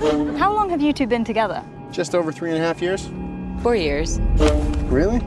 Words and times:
How 0.00 0.50
long 0.54 0.70
have 0.70 0.80
you 0.80 0.94
two 0.94 1.06
been 1.06 1.24
together? 1.24 1.62
Just 1.92 2.14
over 2.14 2.32
three 2.32 2.48
and 2.50 2.58
a 2.58 2.60
half 2.62 2.80
years. 2.80 3.10
Four 3.62 3.76
years. 3.76 4.18
Really? 4.88 5.18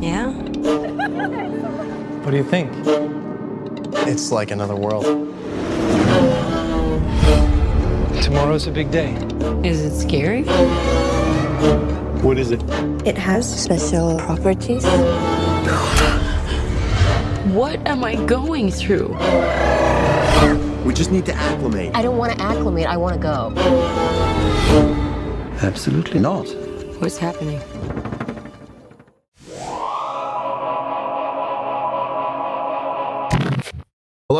Yeah. 0.00 0.32
What 2.22 2.32
do 2.32 2.36
you 2.36 2.42
think? 2.42 2.72
It's 4.08 4.32
like 4.32 4.50
another 4.50 4.74
world. 4.74 5.04
Tomorrow's 8.20 8.66
a 8.66 8.72
big 8.72 8.90
day. 8.90 9.12
Is 9.62 9.80
it 9.84 9.96
scary? 9.96 10.42
What 12.22 12.36
is 12.36 12.50
it? 12.50 12.60
It 13.06 13.16
has 13.16 13.62
special 13.62 14.18
properties. 14.18 14.84
What 17.54 17.78
am 17.86 18.02
I 18.02 18.16
going 18.26 18.72
through? 18.72 19.16
We 20.84 20.94
just 20.94 21.12
need 21.12 21.26
to 21.26 21.34
acclimate. 21.34 21.94
I 21.94 22.02
don't 22.02 22.16
want 22.16 22.32
to 22.32 22.42
acclimate. 22.42 22.86
I 22.86 22.96
want 22.96 23.14
to 23.14 23.20
go. 23.20 23.52
Absolutely 25.62 26.20
not. 26.20 26.48
What's 27.00 27.18
happening? 27.18 27.60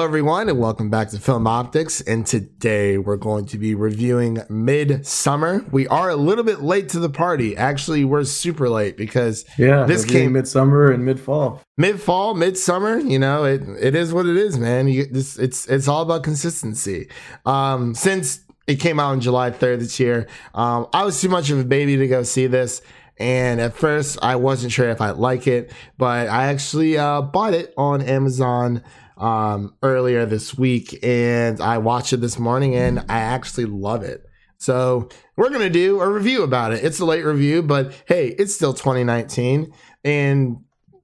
Hello, 0.01 0.09
everyone, 0.09 0.49
and 0.49 0.59
welcome 0.59 0.89
back 0.89 1.11
to 1.11 1.19
Film 1.19 1.47
Optics. 1.47 2.01
And 2.01 2.27
today 2.27 2.97
we're 2.97 3.19
going 3.19 3.45
to 3.45 3.59
be 3.59 3.75
reviewing 3.75 4.37
Midsommar. 4.49 5.71
We 5.71 5.87
are 5.89 6.09
a 6.09 6.17
little 6.17 6.43
bit 6.43 6.63
late 6.63 6.89
to 6.91 7.01
the 7.01 7.11
party. 7.11 7.55
Actually, 7.55 8.07
we're 8.07 8.25
super 8.25 8.71
late 8.71 8.97
because 8.97 9.45
Yeah, 9.59 9.85
this 9.85 10.07
came 10.07 10.33
midsummer 10.33 10.91
and 10.91 11.05
mid 11.05 11.21
fall. 11.21 11.61
mid 11.77 12.01
fall, 12.01 12.33
midsummer. 12.33 12.97
You 12.97 13.19
know, 13.19 13.45
it 13.45 13.61
it 13.79 13.95
is 13.95 14.11
what 14.15 14.25
it 14.25 14.39
is, 14.39 14.59
man. 14.59 14.89
You, 14.89 15.05
this 15.05 15.39
it's 15.39 15.67
it's 15.67 15.87
all 15.87 16.01
about 16.01 16.23
consistency. 16.23 17.11
Um, 17.45 17.95
since 17.95 18.41
it 18.67 18.77
came 18.77 18.99
out 18.99 19.11
on 19.11 19.21
July 19.21 19.51
third 19.51 19.81
this 19.81 20.01
year, 20.01 20.29
um, 20.55 20.87
I 20.95 21.05
was 21.05 21.21
too 21.21 21.29
much 21.29 21.51
of 21.51 21.59
a 21.59 21.65
baby 21.65 21.99
to 21.99 22.09
go 22.09 22.23
see 22.23 22.47
this. 22.47 22.81
And 23.19 23.61
at 23.61 23.75
first, 23.75 24.19
I 24.23 24.37
wasn't 24.37 24.73
sure 24.73 24.89
if 24.89 25.03
I'd 25.03 25.17
like 25.17 25.47
it, 25.47 25.71
but 25.99 26.29
I 26.31 26.47
actually 26.47 26.97
uh, 26.97 27.21
bought 27.21 27.53
it 27.53 27.75
on 27.77 28.01
Amazon 28.01 28.83
um, 29.21 29.75
earlier 29.83 30.27
this 30.27 30.57
week, 30.57 30.99
and 31.03 31.61
I 31.61 31.79
watched 31.79 32.13
it 32.13 32.19
this 32.19 32.39
morning, 32.39 32.75
and 32.75 33.01
I 33.09 33.19
actually 33.19 33.67
love 33.67 34.03
it. 34.03 34.25
So 34.59 35.09
we're 35.37 35.51
gonna 35.51 35.71
do 35.71 36.01
a 36.01 36.11
review 36.11 36.43
about 36.43 36.73
it. 36.73 36.85
It's 36.85 37.01
a 37.01 37.05
late 37.05 37.25
review, 37.25 37.63
but 37.63 37.93
hey, 38.07 38.29
it's 38.39 38.55
still 38.55 38.75
2019, 38.75 39.73
and 40.05 40.59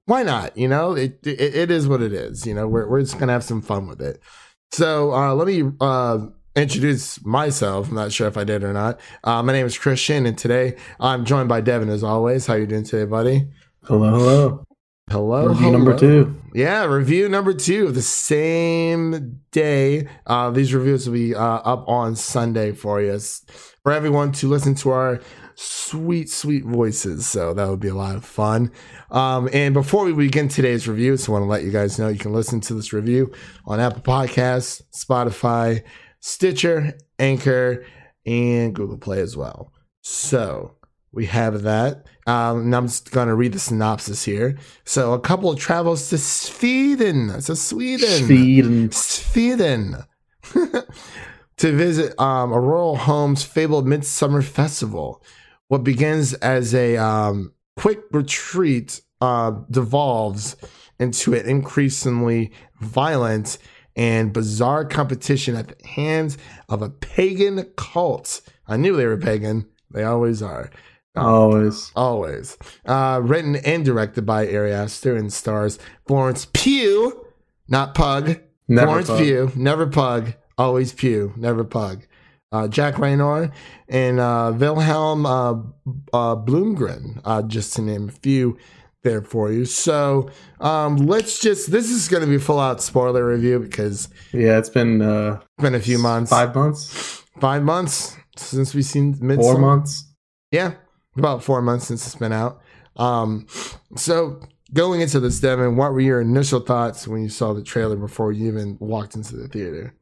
why 0.05 0.23
not? 0.23 0.57
You 0.57 0.67
know, 0.67 0.93
it 0.93 1.19
it, 1.25 1.55
it 1.55 1.71
is 1.71 1.87
what 1.87 2.01
it 2.01 2.13
is. 2.13 2.45
You 2.45 2.53
know, 2.53 2.67
we're 2.67 2.87
we're 2.87 3.01
just 3.01 3.19
gonna 3.19 3.33
have 3.33 3.43
some 3.43 3.61
fun 3.61 3.87
with 3.87 4.01
it. 4.01 4.21
So 4.71 5.13
uh, 5.13 5.33
let 5.33 5.47
me 5.47 5.63
uh, 5.79 6.27
introduce 6.55 7.23
myself. 7.25 7.89
I'm 7.89 7.95
not 7.95 8.11
sure 8.11 8.27
if 8.27 8.37
I 8.37 8.43
did 8.43 8.63
or 8.63 8.73
not. 8.73 8.99
Uh, 9.23 9.41
my 9.43 9.53
name 9.53 9.65
is 9.65 9.77
Christian, 9.77 10.25
and 10.25 10.37
today 10.37 10.75
I'm 10.99 11.25
joined 11.25 11.49
by 11.49 11.61
Devin 11.61 11.89
as 11.89 12.03
always. 12.03 12.45
How 12.45 12.55
you 12.55 12.67
doing 12.67 12.83
today, 12.83 13.05
buddy? 13.05 13.47
Hello, 13.83 14.11
hello. 14.11 14.66
Hello, 15.09 15.47
Review 15.47 15.71
number 15.71 15.97
two. 15.97 16.35
Yeah, 16.53 16.83
review 16.83 17.29
number 17.29 17.53
two 17.53 17.93
the 17.93 18.01
same 18.01 19.39
day. 19.51 20.09
Uh, 20.25 20.51
these 20.51 20.73
reviews 20.73 21.07
will 21.07 21.13
be 21.13 21.33
uh, 21.33 21.41
up 21.41 21.87
on 21.87 22.17
Sunday 22.17 22.73
for 22.73 23.01
you, 23.01 23.17
for 23.83 23.93
everyone 23.93 24.33
to 24.33 24.49
listen 24.49 24.75
to 24.75 24.89
our 24.89 25.21
sweet, 25.55 26.29
sweet 26.29 26.65
voices. 26.65 27.25
So 27.25 27.53
that 27.53 27.69
would 27.69 27.79
be 27.79 27.87
a 27.87 27.95
lot 27.95 28.17
of 28.17 28.25
fun. 28.25 28.69
Um, 29.09 29.47
and 29.53 29.73
before 29.73 30.03
we 30.03 30.11
begin 30.11 30.49
today's 30.49 30.89
review, 30.89 31.15
so 31.15 31.31
I 31.31 31.39
want 31.39 31.43
to 31.43 31.49
let 31.51 31.63
you 31.63 31.71
guys 31.71 31.97
know 31.97 32.09
you 32.09 32.19
can 32.19 32.33
listen 32.33 32.59
to 32.61 32.73
this 32.73 32.91
review 32.91 33.31
on 33.65 33.79
Apple 33.79 34.01
Podcasts, 34.01 34.81
Spotify, 34.93 35.83
Stitcher, 36.19 36.97
Anchor, 37.17 37.85
and 38.25 38.75
Google 38.75 38.97
Play 38.97 39.21
as 39.21 39.37
well. 39.37 39.71
So 40.01 40.75
we 41.13 41.27
have 41.27 41.61
that. 41.61 42.07
Um, 42.27 42.59
and 42.59 42.75
I'm 42.75 42.87
just 42.87 43.11
going 43.11 43.29
to 43.29 43.35
read 43.35 43.53
the 43.53 43.59
synopsis 43.59 44.25
here. 44.25 44.57
So 44.83 45.13
a 45.13 45.19
couple 45.19 45.55
travels 45.55 46.09
to 46.09 46.17
Sweden. 46.17 47.41
So 47.41 47.53
Sweden. 47.53 48.25
Sweden. 48.25 48.91
Sweden. 48.91 49.95
to 51.57 51.71
visit 51.71 52.19
um, 52.19 52.51
a 52.51 52.59
rural 52.59 52.97
home's 52.97 53.43
fabled 53.43 53.87
midsummer 53.87 54.41
festival. 54.41 55.23
What 55.69 55.83
begins 55.83 56.33
as 56.35 56.75
a 56.75 56.97
um, 56.97 57.53
quick 57.77 58.01
retreat 58.11 59.01
uh, 59.21 59.51
devolves 59.71 60.55
into 60.99 61.33
an 61.33 61.45
increasingly 61.45 62.51
violent 62.81 63.57
and 63.95 64.31
bizarre 64.31 64.85
competition 64.85 65.55
at 65.55 65.69
the 65.69 65.87
hands 65.87 66.37
of 66.69 66.81
a 66.81 66.89
pagan 66.89 67.63
cult. 67.75 68.41
I 68.67 68.77
knew 68.77 68.95
they 68.95 69.05
were 69.05 69.17
pagan. 69.17 69.67
They 69.89 70.03
always 70.03 70.41
are. 70.41 70.69
Always. 71.21 71.91
Always. 71.95 72.57
Uh, 72.85 73.19
written 73.23 73.55
and 73.57 73.83
directed 73.85 74.25
by 74.25 74.47
Ari 74.51 74.71
Aster 74.71 75.15
and 75.15 75.31
stars 75.31 75.79
Florence 76.07 76.47
Pugh, 76.53 77.25
not 77.67 77.93
Pug. 77.95 78.39
Never 78.67 78.87
Florence 78.87 79.07
Pug. 79.09 79.19
Pugh, 79.19 79.51
never 79.55 79.87
Pug, 79.87 80.33
always 80.57 80.91
Pugh, 80.93 81.33
never 81.37 81.63
Pug. 81.63 82.05
Uh, 82.51 82.67
Jack 82.67 82.95
Reynor 82.95 83.51
and 83.89 84.19
uh, 84.21 84.53
Vilhelm 84.55 85.25
uh, 85.25 85.61
uh, 86.17 86.35
Blomgren, 86.35 87.19
uh, 87.25 87.41
just 87.41 87.73
to 87.73 87.81
name 87.81 88.07
a 88.07 88.11
few 88.11 88.57
there 89.03 89.21
for 89.21 89.51
you. 89.51 89.65
So 89.65 90.29
um, 90.61 90.95
let's 90.97 91.39
just, 91.39 91.71
this 91.71 91.89
is 91.89 92.07
going 92.07 92.23
to 92.23 92.29
be 92.29 92.37
full 92.37 92.59
out 92.59 92.81
spoiler 92.81 93.25
review 93.27 93.59
because 93.59 94.07
Yeah, 94.33 94.57
it's 94.57 94.69
been 94.69 95.01
uh, 95.01 95.41
been 95.59 95.75
a 95.75 95.79
few 95.79 95.97
months. 95.99 96.29
five 96.31 96.55
months, 96.55 97.23
Five 97.39 97.63
months 97.63 98.15
since 98.37 98.73
we've 98.73 98.85
seen 98.85 99.15
Midsommar. 99.15 99.41
four 99.41 99.57
months. 99.59 100.13
Yeah, 100.51 100.73
about 101.17 101.43
four 101.43 101.61
months 101.61 101.87
since 101.87 102.05
it's 102.05 102.15
been 102.15 102.33
out. 102.33 102.61
Um, 102.95 103.47
so 103.95 104.39
going 104.73 105.01
into 105.01 105.19
this, 105.19 105.39
Devin, 105.39 105.75
what 105.75 105.93
were 105.93 105.99
your 105.99 106.21
initial 106.21 106.59
thoughts 106.59 107.07
when 107.07 107.21
you 107.21 107.29
saw 107.29 107.53
the 107.53 107.63
trailer 107.63 107.95
before 107.95 108.31
you 108.31 108.47
even 108.47 108.77
walked 108.79 109.15
into 109.15 109.35
the 109.35 109.47
theater? 109.47 109.93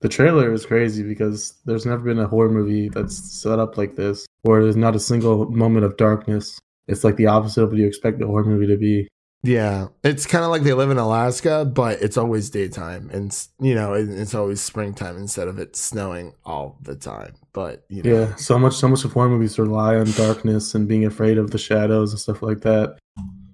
The 0.00 0.08
trailer 0.08 0.52
is 0.52 0.66
crazy 0.66 1.02
because 1.02 1.54
there's 1.64 1.86
never 1.86 2.02
been 2.02 2.18
a 2.18 2.28
horror 2.28 2.50
movie 2.50 2.90
that's 2.90 3.16
set 3.16 3.58
up 3.58 3.78
like 3.78 3.96
this, 3.96 4.26
where 4.42 4.62
there's 4.62 4.76
not 4.76 4.96
a 4.96 5.00
single 5.00 5.50
moment 5.50 5.86
of 5.86 5.96
darkness. 5.96 6.58
It's 6.86 7.04
like 7.04 7.16
the 7.16 7.28
opposite 7.28 7.62
of 7.62 7.70
what 7.70 7.78
you 7.78 7.86
expect 7.86 8.20
a 8.20 8.26
horror 8.26 8.44
movie 8.44 8.66
to 8.66 8.76
be. 8.76 9.08
Yeah, 9.44 9.88
it's 10.02 10.24
kind 10.26 10.42
of 10.42 10.50
like 10.50 10.62
they 10.62 10.72
live 10.72 10.90
in 10.90 10.96
Alaska, 10.96 11.64
but 11.66 12.00
it's 12.00 12.16
always 12.16 12.48
daytime, 12.48 13.10
and 13.12 13.36
you 13.60 13.74
know 13.74 13.92
it- 13.92 14.08
it's 14.08 14.34
always 14.34 14.60
springtime 14.62 15.18
instead 15.18 15.48
of 15.48 15.58
it 15.58 15.76
snowing 15.76 16.32
all 16.46 16.78
the 16.82 16.96
time. 16.96 17.34
But 17.52 17.84
you 17.90 18.02
know, 18.02 18.10
Yeah, 18.10 18.34
so 18.36 18.58
much, 18.58 18.74
so 18.74 18.88
much 18.88 19.04
of 19.04 19.12
horror 19.12 19.28
movies 19.28 19.58
rely 19.58 19.96
on 19.96 20.10
darkness 20.12 20.74
and 20.74 20.88
being 20.88 21.04
afraid 21.04 21.36
of 21.36 21.50
the 21.50 21.58
shadows 21.58 22.10
and 22.12 22.18
stuff 22.20 22.42
like 22.42 22.62
that. 22.62 22.96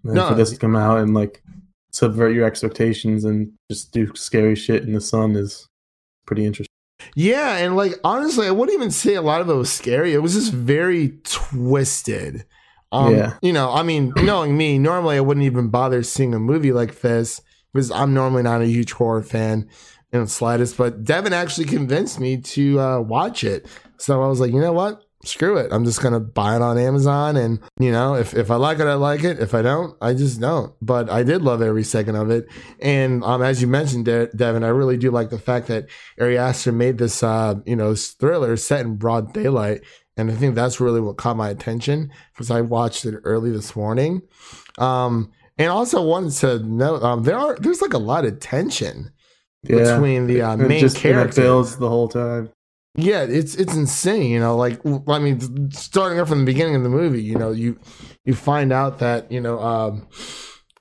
And 0.05 0.15
No. 0.15 0.29
for 0.29 0.35
this 0.35 0.51
to 0.51 0.57
come 0.59 0.77
out 0.77 0.99
and 1.01 1.13
like 1.13 1.43
subvert 1.93 2.35
your 2.35 2.47
expectations 2.47 3.25
and 3.25 3.51
just 3.69 3.91
do 3.93 4.11
scary 4.15 4.55
shit 4.55 4.85
in 4.85 4.93
the 4.93 5.01
sun 5.01 5.35
is 5.35 5.67
pretty 6.25 6.47
interesting. 6.47 6.69
Yeah, 7.17 7.57
and 7.57 7.75
like 7.75 7.99
honestly, 8.05 8.47
I 8.47 8.53
wouldn't 8.53 8.77
even 8.77 8.93
say 8.93 9.15
a 9.17 9.23
lot 9.23 9.41
of 9.41 9.51
it 9.51 9.55
was 9.55 9.73
scary. 9.73 10.15
It 10.15 10.23
was 10.23 10.35
just 10.35 10.53
very 10.53 11.19
twisted. 11.25 12.45
Um, 12.93 13.15
Yeah. 13.17 13.35
You 13.43 13.53
know, 13.53 13.73
I 13.73 13.83
mean, 13.83 14.13
knowing 14.17 14.57
me, 14.57 14.79
normally 14.79 15.17
I 15.17 15.21
wouldn't 15.21 15.47
even 15.47 15.69
bother 15.69 16.03
seeing 16.03 16.35
a 16.35 16.39
movie 16.39 16.73
like 16.73 17.01
this 17.01 17.41
because 17.73 17.91
I'm 17.91 18.15
normally 18.15 18.43
not 18.43 18.63
a 18.63 18.67
huge 18.67 18.93
horror 18.93 19.23
fan 19.23 19.69
in 20.13 20.21
the 20.23 20.27
slightest. 20.29 20.77
But 20.77 21.05
Devin 21.05 21.33
actually 21.33 21.67
convinced 21.67 22.19
me 22.19 22.39
to 22.39 22.81
uh, 22.81 23.01
watch 23.01 23.45
it. 23.45 23.67
So 23.99 24.23
I 24.23 24.27
was 24.29 24.41
like, 24.41 24.53
you 24.53 24.61
know 24.61 24.73
what? 24.73 25.05
Screw 25.23 25.59
it. 25.59 25.71
I'm 25.71 25.85
just 25.85 26.01
gonna 26.01 26.19
buy 26.19 26.57
it 26.57 26.63
on 26.63 26.79
Amazon, 26.79 27.37
and 27.37 27.61
you 27.79 27.93
know, 27.93 28.15
if 28.15 28.33
if 28.33 28.51
I 28.51 28.55
like 28.55 28.79
it, 28.79 28.87
I 28.87 28.95
like 28.95 29.23
it. 29.23 29.39
If 29.39 29.55
I 29.55 29.61
don't, 29.61 29.95
I 30.01 30.15
just 30.15 30.41
don't. 30.41 30.73
But 30.81 31.11
I 31.11 31.23
did 31.25 31.43
love 31.43 31.61
every 31.61 31.85
second 31.85 32.17
of 32.17 32.31
it. 32.31 32.47
And 32.81 33.23
um, 33.23 33.43
as 33.43 33.61
you 33.61 33.69
mentioned, 33.69 34.07
De- 34.07 34.29
Devin, 34.35 34.65
I 34.65 34.69
really 34.69 34.97
do 34.97 35.11
like 35.11 35.29
the 35.29 35.39
fact 35.39 35.67
that 35.67 35.89
Ari 36.19 36.39
Aster 36.39 36.73
made 36.73 36.97
this, 36.97 37.23
uh, 37.23 37.57
you 37.67 37.77
know, 37.77 37.95
thriller 37.95 38.57
set 38.57 38.81
in 38.87 38.97
broad 38.97 39.35
daylight. 39.35 39.83
And 40.17 40.31
I 40.31 40.35
think 40.35 40.55
that's 40.55 40.81
really 40.81 41.01
what 41.01 41.17
caught 41.17 41.37
my 41.37 41.49
attention 41.49 42.11
because 42.33 42.51
I 42.51 42.61
watched 42.61 43.05
it 43.05 43.15
early 43.25 43.51
this 43.51 43.75
morning. 43.75 44.23
Um, 44.79 45.31
and 45.57 45.69
also 45.69 46.03
wanted 46.03 46.33
to 46.39 46.59
note, 46.61 47.03
um, 47.03 47.23
there 47.23 47.39
are, 47.39 47.57
there's 47.57 47.81
like 47.83 47.93
a 47.93 47.99
lot 47.99 48.25
of 48.25 48.41
tension 48.41 49.13
Yeah. 49.63 49.95
between 49.95 50.27
the 50.27 50.43
uh, 50.43 50.57
main 50.57 50.81
just 50.81 51.03
builds 51.03 51.77
the 51.77 51.89
whole 51.89 52.09
time. 52.09 52.51
Yeah, 52.97 53.23
it's 53.23 53.55
it's 53.55 53.77
insane. 53.77 54.31
You 54.31 54.41
know, 54.41 54.57
like 54.57 54.81
I 55.07 55.19
mean, 55.21 55.71
starting 55.71 56.19
up 56.19 56.27
from 56.27 56.41
the 56.41 56.45
beginning 56.45 56.75
of 56.75 56.83
the 56.83 56.89
movie, 56.89 57.23
you 57.23 57.37
know, 57.37 57.53
you 57.53 57.79
you 58.25 58.35
find 58.35 58.73
out 58.73 58.99
that 58.99 59.31
you 59.31 59.41
know, 59.41 59.61
um, 59.61 60.09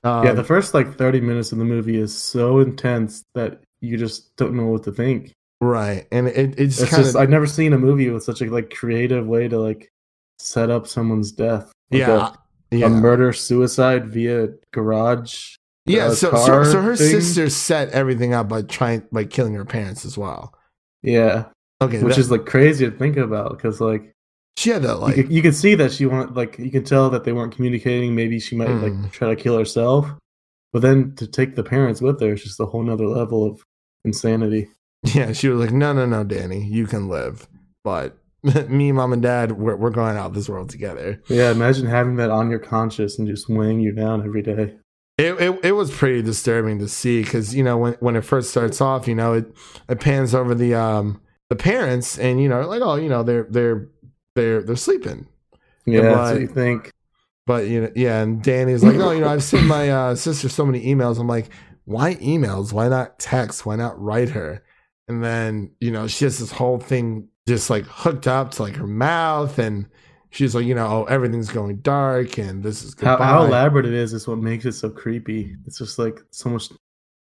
um, 0.02 0.24
yeah, 0.26 0.32
the 0.32 0.42
first 0.42 0.74
like 0.74 0.98
30 0.98 1.20
minutes 1.20 1.52
of 1.52 1.58
the 1.58 1.64
movie 1.64 1.96
is 1.96 2.12
so 2.16 2.58
intense 2.58 3.24
that 3.34 3.60
you 3.80 3.96
just 3.96 4.34
don't 4.36 4.54
know 4.54 4.66
what 4.66 4.82
to 4.84 4.92
think. 4.92 5.36
Right, 5.60 6.06
and 6.12 6.28
it, 6.28 6.58
it's 6.58 6.80
It's 6.80 6.90
kind 6.90 7.02
just 7.04 7.16
I've 7.16 7.30
never 7.30 7.46
seen 7.46 7.72
a 7.72 7.78
movie 7.78 8.10
with 8.10 8.22
such 8.24 8.40
a 8.40 8.46
like 8.46 8.70
creative 8.70 9.26
way 9.26 9.48
to 9.48 9.58
like 9.58 9.90
set 10.38 10.70
up 10.70 10.86
someone's 10.86 11.32
death. 11.32 11.72
Like 11.90 12.00
yeah, 12.00 12.34
a, 12.72 12.76
yeah. 12.76 12.86
a 12.86 12.88
murder 12.88 13.32
suicide 13.32 14.08
via 14.08 14.48
garage. 14.72 15.56
Yeah, 15.86 16.06
uh, 16.06 16.14
so, 16.14 16.30
so 16.32 16.64
so 16.64 16.80
her 16.82 16.94
thing. 16.96 17.08
sister 17.10 17.48
set 17.50 17.88
everything 17.90 18.32
up 18.34 18.48
by 18.48 18.62
trying 18.62 19.02
by 19.10 19.24
killing 19.24 19.54
her 19.54 19.64
parents 19.64 20.04
as 20.04 20.16
well. 20.16 20.54
Yeah, 21.02 21.46
Okay, 21.82 22.02
which 22.02 22.14
that- 22.16 22.20
is 22.20 22.30
like 22.30 22.46
crazy 22.46 22.84
to 22.88 22.96
think 22.96 23.16
about 23.16 23.56
because 23.56 23.80
like 23.80 24.12
she 24.56 24.70
had 24.70 24.82
that 24.82 24.96
like 24.96 25.16
you, 25.16 25.22
could, 25.24 25.32
you 25.32 25.42
could 25.42 25.54
see 25.54 25.74
that 25.76 25.90
she 25.92 26.04
want 26.06 26.34
like 26.34 26.58
you 26.58 26.70
can 26.70 26.84
tell 26.84 27.08
that 27.10 27.24
they 27.24 27.32
weren't 27.32 27.54
communicating. 27.54 28.14
Maybe 28.14 28.38
she 28.38 28.54
might 28.56 28.68
Mm. 28.68 29.02
like 29.02 29.12
try 29.12 29.28
to 29.34 29.36
kill 29.36 29.56
herself, 29.58 30.06
but 30.72 30.82
then 30.82 31.14
to 31.16 31.26
take 31.26 31.56
the 31.56 31.64
parents 31.64 32.00
with 32.00 32.20
her 32.20 32.34
is 32.34 32.42
just 32.44 32.60
a 32.60 32.66
whole 32.66 32.82
nother 32.82 33.06
level 33.06 33.44
of 33.46 33.64
insanity. 34.04 34.68
Yeah, 35.02 35.32
she 35.32 35.48
was 35.48 35.60
like, 35.60 35.72
no, 35.72 35.92
no, 35.92 36.04
no, 36.04 36.24
Danny, 36.24 36.62
you 36.62 36.86
can 36.86 37.08
live. 37.08 37.48
But 37.82 38.18
me, 38.68 38.92
mom, 38.92 39.12
and 39.12 39.22
dad, 39.22 39.52
we're, 39.52 39.76
we're 39.76 39.90
going 39.90 40.16
out 40.16 40.34
this 40.34 40.48
world 40.48 40.70
together. 40.70 41.22
Yeah, 41.28 41.50
imagine 41.50 41.86
having 41.86 42.16
that 42.16 42.30
on 42.30 42.50
your 42.50 42.58
conscience 42.58 43.18
and 43.18 43.26
just 43.26 43.48
weighing 43.48 43.80
you 43.80 43.92
down 43.92 44.24
every 44.24 44.42
day. 44.42 44.76
It, 45.18 45.40
it, 45.40 45.60
it 45.64 45.72
was 45.72 45.90
pretty 45.90 46.22
disturbing 46.22 46.78
to 46.78 46.88
see 46.88 47.22
because, 47.22 47.54
you 47.54 47.62
know, 47.62 47.76
when, 47.76 47.92
when 47.94 48.16
it 48.16 48.22
first 48.22 48.50
starts 48.50 48.80
off, 48.80 49.06
you 49.06 49.14
know, 49.14 49.34
it, 49.34 49.54
it 49.88 50.00
pans 50.00 50.34
over 50.34 50.54
the 50.54 50.74
um 50.74 51.20
the 51.50 51.56
parents 51.56 52.18
and, 52.18 52.40
you 52.40 52.48
know, 52.48 52.62
like, 52.62 52.80
oh, 52.80 52.94
you 52.94 53.08
know, 53.08 53.22
they're 53.22 53.46
they're 53.50 53.88
they're 54.34 54.62
they're 54.62 54.76
sleeping. 54.76 55.26
Yeah, 55.84 56.02
that's 56.02 56.32
what 56.32 56.40
you 56.40 56.46
think. 56.46 56.90
But 57.46 57.66
you 57.66 57.82
know, 57.82 57.92
yeah, 57.96 58.22
and 58.22 58.42
Danny's 58.42 58.84
like, 58.84 58.96
oh, 58.96 59.10
you 59.10 59.20
know, 59.20 59.28
I've 59.28 59.42
sent 59.42 59.66
my 59.66 59.90
uh, 59.90 60.14
sister 60.14 60.48
so 60.48 60.64
many 60.64 60.84
emails. 60.84 61.18
I'm 61.18 61.26
like, 61.26 61.50
why 61.84 62.14
emails? 62.16 62.72
Why 62.72 62.88
not 62.88 63.18
text? 63.18 63.66
Why 63.66 63.76
not 63.76 64.00
write 64.00 64.30
her? 64.30 64.62
And 65.10 65.24
then 65.24 65.72
you 65.80 65.90
know, 65.90 66.06
she 66.06 66.24
has 66.24 66.38
this 66.38 66.52
whole 66.52 66.78
thing 66.78 67.28
just 67.48 67.68
like 67.68 67.84
hooked 67.84 68.28
up 68.28 68.52
to 68.52 68.62
like 68.62 68.76
her 68.76 68.86
mouth, 68.86 69.58
and 69.58 69.86
she's 70.30 70.54
like, 70.54 70.64
you 70.64 70.74
know, 70.74 70.86
oh, 70.86 71.04
everything's 71.04 71.50
going 71.50 71.78
dark, 71.78 72.38
and 72.38 72.62
this 72.62 72.84
is 72.84 72.94
How, 73.00 73.16
how 73.16 73.44
elaborate 73.44 73.86
it 73.86 73.94
is 73.94 74.12
is 74.12 74.28
what 74.28 74.38
makes 74.38 74.64
it 74.64 74.72
so 74.72 74.88
creepy. 74.88 75.56
It's 75.66 75.78
just 75.78 75.98
like 75.98 76.20
so 76.30 76.48
much 76.50 76.70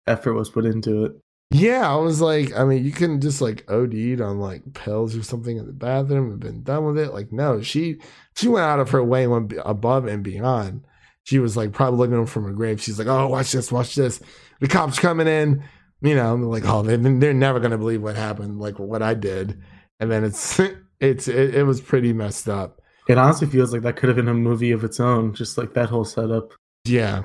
effort 0.07 0.33
was 0.33 0.49
put 0.49 0.65
into 0.65 1.05
it. 1.05 1.13
Yeah, 1.51 1.89
I 1.89 1.95
was 1.95 2.21
like, 2.21 2.53
I 2.55 2.63
mean, 2.65 2.83
you 2.83 2.91
couldn't 2.91 3.21
just 3.21 3.41
like 3.41 3.63
OD'd 3.71 4.21
on 4.21 4.39
like 4.39 4.73
pills 4.73 5.15
or 5.15 5.23
something 5.23 5.57
in 5.57 5.65
the 5.65 5.73
bathroom 5.73 6.31
and 6.31 6.39
been 6.39 6.63
done 6.63 6.85
with 6.85 6.99
it. 6.99 7.13
Like, 7.13 7.31
no, 7.31 7.61
she 7.61 8.01
she 8.35 8.49
went 8.49 8.65
out 8.65 8.79
of 8.79 8.89
her 8.91 9.03
way 9.03 9.23
and 9.23 9.31
went 9.31 9.53
above 9.65 10.05
and 10.05 10.21
beyond. 10.21 10.83
She 11.23 11.39
was 11.39 11.55
like 11.55 11.71
probably 11.71 12.07
looking 12.07 12.25
from 12.25 12.43
her 12.43 12.51
grave. 12.51 12.81
She's 12.81 12.99
like, 12.99 13.07
oh, 13.07 13.27
watch 13.29 13.51
this, 13.51 13.71
watch 13.71 13.95
this. 13.95 14.19
The 14.59 14.67
cops 14.67 14.99
coming 14.99 15.27
in, 15.27 15.63
you 16.01 16.15
know, 16.15 16.35
like, 16.35 16.65
oh, 16.65 16.83
been, 16.83 17.19
they're 17.19 17.33
never 17.33 17.59
gonna 17.59 17.77
believe 17.77 18.01
what 18.01 18.15
happened, 18.15 18.59
like 18.59 18.79
what 18.79 19.01
I 19.01 19.13
did. 19.13 19.61
And 19.99 20.11
then 20.11 20.23
it's 20.23 20.59
it's 20.99 21.27
it, 21.27 21.55
it 21.55 21.63
was 21.63 21.81
pretty 21.81 22.13
messed 22.13 22.49
up. 22.49 22.81
It 23.07 23.17
honestly 23.17 23.47
feels 23.47 23.73
like 23.73 23.81
that 23.81 23.95
could 23.95 24.09
have 24.09 24.15
been 24.15 24.27
a 24.27 24.33
movie 24.33 24.71
of 24.71 24.83
its 24.83 24.99
own, 24.99 25.33
just 25.33 25.57
like 25.57 25.73
that 25.73 25.89
whole 25.89 26.05
setup, 26.05 26.51
Yeah, 26.85 27.23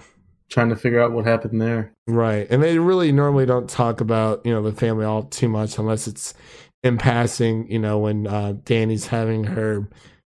trying 0.51 0.71
to 0.71 0.77
figure 0.77 1.01
out 1.01 1.13
what 1.13 1.27
happened 1.27 1.61
there. 1.61 1.93
Right. 2.07 2.47
And 2.51 2.63
they 2.63 2.79
really 2.79 3.13
normally 3.13 3.47
don't 3.47 3.69
talk 3.69 4.01
about, 4.01 4.45
you 4.47 4.53
know, 4.53 4.63
the 4.63 4.73
family 4.73 5.05
all 5.05 5.25
too 5.25 5.49
much 5.49 5.79
unless 5.79 6.07
it's 6.07 6.35
in 6.83 6.99
passing, 6.99 7.71
you 7.71 7.79
know, 7.79 7.99
when 7.99 8.27
uh, 8.27 8.55
Danny's 8.65 9.09
having 9.09 9.45
her 9.45 9.89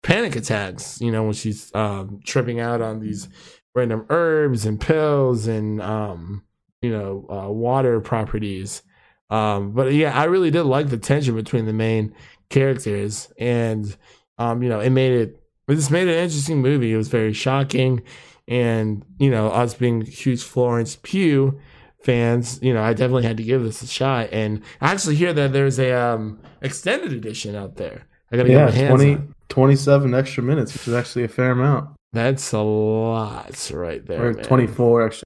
panic 0.03 0.35
attacks, 0.35 0.99
you 1.01 1.11
know, 1.11 1.23
when 1.23 1.33
she's 1.33 1.73
um, 1.75 2.19
tripping 2.25 2.59
out 2.59 2.81
on 2.81 2.99
these 2.99 3.29
random 3.75 4.05
herbs 4.09 4.65
and 4.65 4.79
pills 4.79 5.47
and, 5.47 5.81
um, 5.81 6.43
you 6.81 6.91
know, 6.91 7.25
uh, 7.29 7.51
water 7.51 7.99
properties. 7.99 8.81
Um, 9.29 9.71
but 9.71 9.93
yeah, 9.93 10.17
I 10.17 10.25
really 10.25 10.51
did 10.51 10.63
like 10.63 10.89
the 10.89 10.97
tension 10.97 11.35
between 11.35 11.65
the 11.65 11.73
main 11.73 12.13
characters. 12.49 13.31
And, 13.37 13.95
um, 14.37 14.63
you 14.63 14.69
know, 14.69 14.79
it 14.79 14.91
made 14.91 15.13
it, 15.13 15.41
it 15.67 15.75
just 15.75 15.91
made 15.91 16.07
it 16.07 16.15
an 16.17 16.23
interesting 16.23 16.61
movie. 16.61 16.93
It 16.93 16.97
was 16.97 17.09
very 17.09 17.33
shocking. 17.33 18.01
And, 18.47 19.03
you 19.19 19.29
know, 19.29 19.49
us 19.49 19.73
being 19.73 20.01
huge 20.01 20.41
Florence 20.43 20.97
Pugh 21.01 21.59
fans, 22.01 22.59
you 22.61 22.73
know, 22.73 22.81
I 22.81 22.93
definitely 22.93 23.23
had 23.23 23.35
to 23.37 23.43
give 23.43 23.63
this 23.63 23.81
a 23.81 23.87
shot. 23.87 24.29
And 24.31 24.61
I 24.79 24.91
actually 24.93 25.15
hear 25.15 25.33
that 25.33 25.51
there's 25.51 25.79
a 25.79 25.91
um 25.91 26.39
extended 26.61 27.11
edition 27.11 27.55
out 27.55 27.75
there. 27.75 28.07
I 28.31 28.37
gotta 28.37 28.49
Yeah, 28.49 28.65
get 28.65 28.65
my 28.65 28.71
hands 28.71 29.01
20, 29.01 29.13
on. 29.15 29.35
27 29.49 30.13
extra 30.13 30.43
minutes, 30.43 30.73
which 30.73 30.87
is 30.87 30.93
actually 30.93 31.25
a 31.25 31.27
fair 31.27 31.51
amount. 31.51 31.89
That's 32.13 32.53
a 32.53 32.59
lot 32.59 33.69
right 33.73 34.05
there. 34.05 34.27
or 34.27 34.33
24 34.33 35.05
extra. 35.07 35.23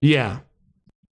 Yeah. 0.00 0.40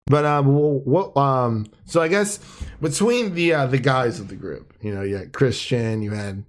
But 0.08 0.26
um 0.26 0.48
what 0.48 1.16
um 1.16 1.68
so 1.86 2.02
I 2.02 2.08
guess 2.08 2.40
between 2.82 3.34
the 3.34 3.54
uh 3.54 3.68
the 3.68 3.78
guys 3.80 4.20
of 4.20 4.28
the 4.28 4.36
group, 4.36 4.74
you 4.82 4.94
know, 4.94 5.02
you 5.02 5.16
had 5.16 5.34
Christian, 5.34 6.02
you 6.02 6.12
had 6.12 6.44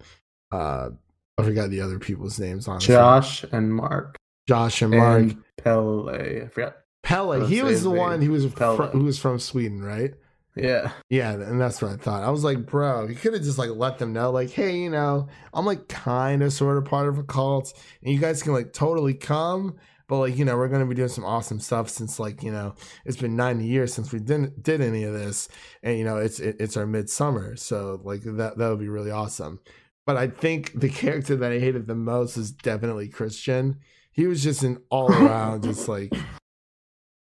uh 0.50 0.90
I 1.38 1.42
forgot 1.42 1.70
the 1.70 1.80
other 1.80 1.98
people's 1.98 2.38
names 2.38 2.68
on 2.68 2.80
Josh 2.80 3.44
and 3.52 3.74
Mark. 3.74 4.16
Josh 4.48 4.82
and 4.82 4.92
Mark. 4.92 5.22
And 5.22 5.42
Pelle. 5.56 6.10
I 6.10 6.48
forgot. 6.48 6.76
Pelle, 7.02 7.46
he 7.46 7.62
was 7.62 7.82
the 7.82 7.88
name. 7.90 7.98
one 7.98 8.22
who 8.22 8.32
was 8.32 8.46
Pelle. 8.46 8.76
fr- 8.76 8.82
who 8.84 9.04
was 9.04 9.18
from 9.18 9.38
Sweden, 9.38 9.82
right? 9.82 10.14
Yeah. 10.54 10.92
Yeah, 11.08 11.32
and 11.32 11.60
that's 11.60 11.80
what 11.80 11.92
I 11.92 11.96
thought. 11.96 12.22
I 12.22 12.30
was 12.30 12.44
like, 12.44 12.66
bro, 12.66 13.08
you 13.08 13.14
could 13.14 13.32
have 13.32 13.42
just 13.42 13.58
like 13.58 13.70
let 13.70 13.98
them 13.98 14.12
know, 14.12 14.30
like, 14.30 14.50
hey, 14.50 14.76
you 14.76 14.90
know, 14.90 15.28
I'm 15.54 15.64
like 15.64 15.88
kind 15.88 16.42
of 16.42 16.52
sort 16.52 16.76
of 16.76 16.84
part 16.84 17.08
of 17.08 17.18
a 17.18 17.24
cult, 17.24 17.72
and 18.02 18.12
you 18.12 18.20
guys 18.20 18.42
can 18.42 18.52
like 18.52 18.72
totally 18.72 19.14
come, 19.14 19.76
but 20.12 20.18
like, 20.18 20.36
you 20.36 20.44
know, 20.44 20.58
we're 20.58 20.68
gonna 20.68 20.84
be 20.84 20.94
doing 20.94 21.08
some 21.08 21.24
awesome 21.24 21.58
stuff 21.58 21.88
since 21.88 22.20
like, 22.20 22.42
you 22.42 22.52
know, 22.52 22.74
it's 23.06 23.16
been 23.16 23.34
90 23.34 23.64
years 23.64 23.94
since 23.94 24.12
we 24.12 24.18
didn't 24.18 24.62
did 24.62 24.82
any 24.82 25.04
of 25.04 25.14
this, 25.14 25.48
and 25.82 25.96
you 25.96 26.04
know, 26.04 26.18
it's 26.18 26.38
it, 26.38 26.56
it's 26.60 26.76
our 26.76 26.86
midsummer, 26.86 27.56
so 27.56 27.98
like 28.04 28.20
that 28.24 28.58
that 28.58 28.68
would 28.68 28.78
be 28.78 28.90
really 28.90 29.10
awesome. 29.10 29.60
But 30.04 30.18
I 30.18 30.26
think 30.26 30.78
the 30.78 30.88
character 30.90 31.34
that 31.36 31.50
I 31.50 31.58
hated 31.58 31.86
the 31.86 31.94
most 31.94 32.36
is 32.36 32.52
definitely 32.52 33.08
Christian. 33.08 33.78
He 34.10 34.26
was 34.26 34.42
just 34.42 34.62
an 34.62 34.82
all 34.90 35.10
around, 35.10 35.62
just 35.62 35.88
like 35.88 36.12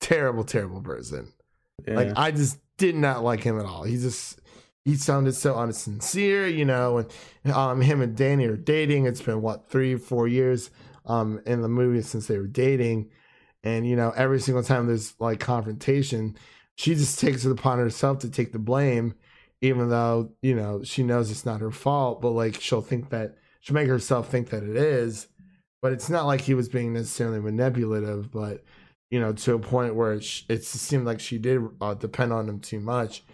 terrible, 0.01 0.43
terrible 0.43 0.83
person. 0.83 1.33
yeah. 1.87 1.95
Like 1.95 2.13
I 2.17 2.33
just 2.33 2.59
did 2.77 2.97
not 2.97 3.23
like 3.23 3.45
him 3.45 3.57
at 3.61 3.67
all. 3.67 3.85
He 3.85 3.99
just 3.99 4.41
he 4.85 4.97
sounded 4.97 5.37
so 5.37 5.55
unsincere, 5.55 6.53
you 6.53 6.65
know. 6.65 7.07
And 7.45 7.53
um, 7.53 7.83
him 7.83 8.01
and 8.01 8.17
Danny 8.17 8.47
are 8.47 8.57
dating. 8.57 9.07
It's 9.07 9.23
been 9.23 9.43
what 9.43 9.71
three, 9.71 9.95
four 9.95 10.27
years 10.27 10.73
um 11.11 11.41
in 11.47 11.63
the 11.63 11.69
movie 11.69 12.03
since 12.03 12.27
they 12.27 12.39
were 12.39 12.47
dating, 12.47 13.11
and 13.65 13.87
you 13.87 13.97
know 13.97 14.13
every 14.17 14.41
single 14.41 14.63
time 14.63 14.87
there's 14.87 15.15
like 15.21 15.41
confrontation, 15.41 16.37
she 16.77 16.95
just 16.95 17.19
takes 17.21 17.45
it 17.45 17.51
upon 17.53 17.79
herself 17.79 18.21
to 18.21 18.31
take 18.31 18.53
the 18.53 18.59
blame, 18.59 19.15
even 19.61 19.89
though 19.91 20.33
you 20.43 20.55
know 20.55 20.83
she 20.85 21.03
knows 21.03 21.31
it's 21.31 21.47
not 21.47 21.61
her 21.61 21.71
fault. 21.71 22.21
But 22.23 22.31
like 22.31 22.61
she'll 22.61 22.83
think 22.83 23.11
that 23.11 23.37
she'll 23.61 23.75
make 23.75 23.89
herself 23.89 24.29
think 24.29 24.51
that 24.51 24.63
it 24.63 24.77
is. 24.77 25.29
But 25.83 25.93
it's 25.93 26.11
not 26.11 26.27
like 26.27 26.43
he 26.43 26.55
was 26.55 26.69
being 26.69 26.93
necessarily 26.93 27.41
manipulative, 27.41 28.31
but 28.31 28.65
you 29.11 29.21
know, 29.21 29.33
to 29.33 29.55
a 29.55 29.59
point 29.59 29.95
where 29.95 30.13
it, 30.15 30.25
sh- 30.25 30.45
it 30.49 30.65
seemed 30.65 31.05
like 31.07 31.21
she 31.21 31.39
did 31.39 31.61
uh, 31.81 31.95
depend 31.95 32.33
on 32.33 32.49
him 32.49 32.61
too 32.61 32.81
much. 32.81 33.25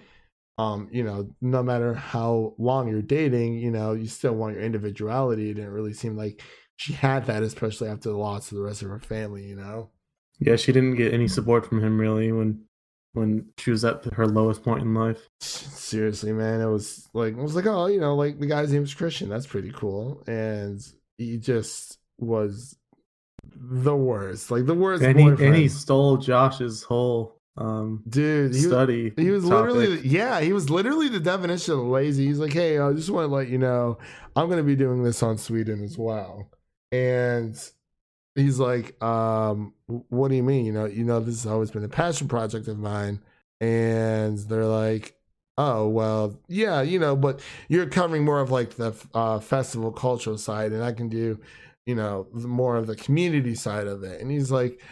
Um, 0.58 0.88
you 0.90 1.02
know, 1.02 1.28
no 1.40 1.62
matter 1.62 1.92
how 1.92 2.54
long 2.58 2.88
you're 2.88 3.02
dating, 3.02 3.58
you 3.58 3.70
know, 3.70 3.92
you 3.92 4.06
still 4.06 4.34
want 4.34 4.54
your 4.54 4.64
individuality. 4.64 5.50
It 5.50 5.54
didn't 5.54 5.72
really 5.72 5.92
seem 5.92 6.16
like 6.16 6.42
she 6.76 6.94
had 6.94 7.26
that, 7.26 7.42
especially 7.42 7.88
after 7.88 8.08
the 8.08 8.16
loss 8.16 8.50
of 8.50 8.56
the 8.56 8.62
rest 8.62 8.82
of 8.82 8.88
her 8.88 8.98
family. 8.98 9.44
You 9.44 9.56
know, 9.56 9.90
yeah, 10.38 10.56
she 10.56 10.72
didn't 10.72 10.96
get 10.96 11.12
any 11.12 11.28
support 11.28 11.66
from 11.66 11.82
him 11.82 11.98
really 11.98 12.32
when 12.32 12.64
when 13.12 13.46
she 13.58 13.70
was 13.70 13.84
at 13.84 14.04
her 14.04 14.26
lowest 14.26 14.62
point 14.62 14.82
in 14.82 14.94
life. 14.94 15.28
seriously, 15.40 16.32
man, 16.32 16.60
it 16.60 16.70
was 16.70 17.08
like 17.14 17.32
it 17.32 17.42
was 17.42 17.56
like, 17.56 17.66
oh, 17.66 17.86
you 17.86 18.00
know, 18.00 18.14
like 18.14 18.38
the 18.38 18.46
guy's 18.46 18.72
name 18.72 18.84
is 18.84 18.94
Christian. 18.94 19.28
That's 19.28 19.46
pretty 19.46 19.72
cool, 19.72 20.22
and 20.26 20.80
he 21.18 21.38
just 21.38 21.98
was 22.18 22.76
the 23.54 23.96
worst, 23.96 24.50
like 24.50 24.66
the 24.66 24.74
worst. 24.74 25.02
And 25.02 25.18
he, 25.18 25.26
and 25.26 25.54
he 25.54 25.68
stole 25.68 26.18
Josh's 26.18 26.82
whole 26.82 27.35
um 27.56 28.02
dude, 28.08 28.54
he 28.54 28.58
was, 28.58 28.66
study. 28.66 29.12
He 29.16 29.30
was 29.30 29.48
topic. 29.48 29.74
literally, 29.74 30.08
yeah, 30.08 30.40
he 30.40 30.52
was 30.52 30.68
literally 30.68 31.08
the 31.08 31.20
definition 31.20 31.74
of 31.74 31.80
lazy. 31.80 32.26
He's 32.26 32.38
like, 32.38 32.52
hey, 32.52 32.78
I 32.78 32.92
just 32.92 33.10
want 33.10 33.28
to 33.28 33.34
let 33.34 33.48
you 33.48 33.58
know, 33.58 33.98
I'm 34.34 34.46
going 34.46 34.58
to 34.58 34.64
be 34.64 34.76
doing 34.76 35.02
this 35.02 35.22
on 35.22 35.38
Sweden 35.38 35.82
as 35.82 35.96
well. 35.96 36.50
And 36.92 37.58
he's 38.34 38.58
like, 38.58 39.02
um, 39.02 39.72
what 39.86 40.28
do 40.28 40.34
you 40.34 40.42
mean? 40.42 40.66
You 40.66 40.72
know, 40.72 40.84
you 40.84 41.04
know, 41.04 41.20
this 41.20 41.42
has 41.42 41.50
always 41.50 41.70
been 41.70 41.84
a 41.84 41.88
passion 41.88 42.28
project 42.28 42.68
of 42.68 42.78
mine. 42.78 43.20
And 43.60 44.38
they're 44.38 44.66
like, 44.66 45.16
oh, 45.58 45.88
well, 45.88 46.38
yeah, 46.48 46.82
you 46.82 46.98
know, 46.98 47.16
but 47.16 47.40
you're 47.68 47.86
covering 47.86 48.24
more 48.24 48.40
of 48.40 48.50
like 48.50 48.76
the 48.76 48.94
uh, 49.14 49.40
festival 49.40 49.90
cultural 49.90 50.38
side, 50.38 50.72
and 50.72 50.84
I 50.84 50.92
can 50.92 51.08
do, 51.08 51.40
you 51.86 51.94
know, 51.94 52.26
more 52.32 52.76
of 52.76 52.86
the 52.86 52.96
community 52.96 53.54
side 53.54 53.86
of 53.86 54.02
it. 54.02 54.20
And 54.20 54.30
he's 54.30 54.50
like, 54.50 54.82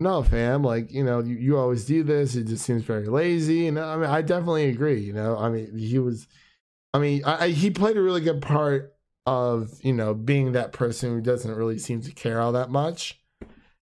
no, 0.00 0.22
fam, 0.22 0.62
like, 0.62 0.92
you 0.92 1.02
know, 1.02 1.20
you, 1.20 1.36
you 1.36 1.58
always 1.58 1.84
do 1.84 2.02
this. 2.04 2.36
It 2.36 2.46
just 2.46 2.64
seems 2.64 2.82
very 2.84 3.06
lazy. 3.06 3.66
And 3.66 3.78
I 3.78 3.96
mean, 3.96 4.08
I 4.08 4.22
definitely 4.22 4.68
agree. 4.68 5.00
You 5.00 5.12
know, 5.12 5.36
I 5.36 5.48
mean, 5.48 5.76
he 5.76 5.98
was, 5.98 6.28
I 6.94 6.98
mean, 6.98 7.24
I, 7.24 7.46
I, 7.46 7.48
he 7.48 7.70
played 7.70 7.96
a 7.96 8.02
really 8.02 8.20
good 8.20 8.40
part 8.40 8.94
of, 9.26 9.72
you 9.82 9.92
know, 9.92 10.14
being 10.14 10.52
that 10.52 10.72
person 10.72 11.10
who 11.10 11.20
doesn't 11.20 11.52
really 11.54 11.78
seem 11.78 12.00
to 12.02 12.12
care 12.12 12.40
all 12.40 12.52
that 12.52 12.70
much. 12.70 13.20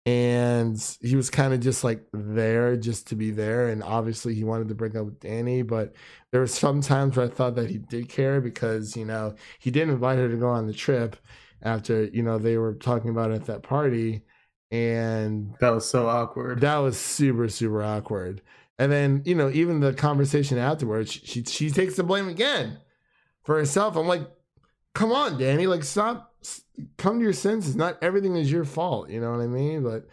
And 0.07 0.83
he 1.03 1.15
was 1.15 1.29
kind 1.29 1.53
of 1.53 1.61
just 1.61 1.85
like 1.85 2.07
there 2.13 2.75
just 2.77 3.09
to 3.09 3.15
be 3.15 3.31
there. 3.31 3.69
And 3.69 3.83
obviously 3.83 4.35
he 4.35 4.45
wanted 4.45 4.69
to 4.69 4.75
break 4.75 4.97
up 4.97 5.05
with 5.05 5.21
Danny, 5.21 5.61
but 5.61 5.95
there 6.33 6.41
were 6.41 6.47
some 6.47 6.81
times 6.81 7.17
where 7.17 7.27
I 7.27 7.29
thought 7.29 7.55
that 7.57 7.69
he 7.69 7.77
did 7.77 8.09
care 8.09 8.41
because, 8.41 8.97
you 8.97 9.05
know, 9.05 9.35
he 9.59 9.71
didn't 9.71 9.91
invite 9.91 10.19
her 10.19 10.29
to 10.31 10.37
go 10.37 10.49
on 10.49 10.67
the 10.67 10.73
trip 10.73 11.17
after, 11.63 12.05
you 12.05 12.23
know, 12.23 12.39
they 12.39 12.57
were 12.57 12.75
talking 12.75 13.11
about 13.11 13.31
it 13.31 13.35
at 13.35 13.47
that 13.47 13.63
party. 13.63 14.23
And 14.71 15.55
That 15.61 15.71
was 15.71 15.89
so 15.89 16.07
awkward. 16.09 16.61
that 16.61 16.77
was 16.79 16.99
super, 16.99 17.49
super 17.49 17.83
awkward. 17.83 18.41
And 18.79 18.91
then, 18.91 19.23
you 19.27 19.35
know, 19.35 19.51
even 19.51 19.81
the 19.81 19.93
conversation 19.93 20.57
afterwards, 20.59 21.11
she 21.13 21.43
she 21.45 21.71
takes 21.71 21.97
the 21.97 22.03
blame 22.03 22.29
again. 22.29 22.79
for 23.43 23.57
herself. 23.57 23.97
I'm 23.97 24.07
like, 24.07 24.29
come 24.95 25.13
on, 25.13 25.39
Danny, 25.39 25.67
like 25.67 25.83
stop, 25.85 26.35
come 26.99 27.19
to 27.19 27.23
your 27.25 27.33
senses. 27.33 27.75
Not 27.77 27.99
everything 28.03 28.37
is 28.37 28.51
your 28.51 28.65
fault. 28.65 29.11
You 29.11 29.21
know 29.21 29.33
what 29.33 29.41
I 29.41 29.47
mean? 29.49 29.83
But 29.83 30.07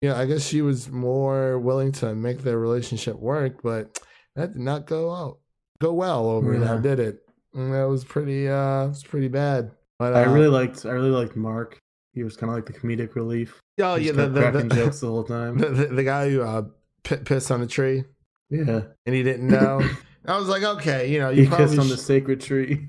you 0.00 0.08
know, 0.10 0.14
I 0.16 0.24
guess 0.26 0.46
she 0.46 0.62
was 0.62 0.88
more 0.90 1.58
willing 1.58 1.90
to 1.92 2.14
make 2.14 2.42
their 2.42 2.58
relationship 2.58 3.16
work, 3.18 3.62
but 3.62 3.98
that 4.34 4.52
did 4.52 4.62
not 4.62 4.86
go 4.86 5.12
out 5.12 5.38
go 5.80 5.92
well 5.92 6.26
over 6.30 6.54
Yeah. 6.54 6.60
there, 6.60 6.78
did 6.80 7.00
it? 7.00 7.22
And 7.54 7.72
that 7.74 7.88
was 7.88 8.04
pretty 8.04 8.48
uh 8.48 8.84
it 8.84 8.88
was 8.88 9.02
pretty 9.04 9.28
bad. 9.28 9.72
But 9.98 10.14
I 10.14 10.24
uh, 10.24 10.32
really 10.32 10.48
liked 10.48 10.86
I 10.86 10.90
really 10.90 11.10
liked 11.10 11.34
Mark. 11.36 11.78
He 12.16 12.24
was 12.24 12.36
kind 12.36 12.50
of 12.50 12.56
like 12.56 12.66
the 12.66 12.72
comedic 12.72 13.14
relief. 13.14 13.60
oh 13.78 13.94
He 13.94 14.06
yeah 14.06 14.12
the 14.12 14.28
the, 14.28 14.40
cracking 14.40 14.68
the, 14.68 14.74
jokes 14.74 14.98
the 15.00 15.06
whole 15.06 15.22
time. 15.36 15.58
the, 15.58 15.68
the, 15.68 15.86
the 15.86 16.02
guy 16.04 16.28
who 16.30 16.42
uh 16.42 16.62
p- 17.04 17.16
pissed 17.18 17.52
on 17.52 17.60
a 17.62 17.66
tree 17.68 18.02
Yeah, 18.50 18.80
and 19.06 19.14
he 19.14 19.22
didn't 19.22 19.46
know. 19.46 19.80
I 20.26 20.38
was 20.38 20.48
like, 20.48 20.64
okay, 20.64 21.08
you 21.12 21.20
know, 21.20 21.30
you 21.30 21.42
he 21.42 21.48
probably 21.48 21.66
kissed 21.66 21.78
on 21.78 21.88
the 21.88 21.96
sacred 21.96 22.40
tree. 22.40 22.88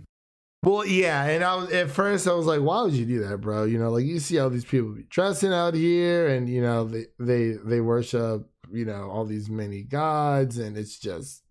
Well, 0.64 0.86
yeah, 0.88 1.24
and 1.26 1.44
I 1.44 1.56
was 1.56 1.72
at 1.72 1.92
first 1.92 2.28
I 2.28 2.34
was 2.34 2.48
like, 2.48 2.62
why 2.62 2.82
would 2.82 2.94
you 2.94 3.06
do 3.06 3.20
that, 3.28 3.38
bro? 3.42 3.66
You 3.66 3.78
know, 3.78 3.92
like 3.92 4.06
you 4.06 4.20
see 4.20 4.40
all 4.40 4.50
these 4.50 4.66
people 4.66 4.90
be 4.94 5.04
dressing 5.10 5.54
out 5.54 5.76
here, 5.76 6.28
and 6.28 6.50
you 6.50 6.62
know 6.62 6.86
they 6.86 7.06
they 7.20 7.52
they 7.64 7.80
worship 7.80 8.50
you 8.72 8.86
know 8.86 9.10
all 9.10 9.24
these 9.26 9.50
many 9.50 9.84
gods, 9.84 10.58
and 10.58 10.76
it's 10.78 10.98
just 10.98 11.44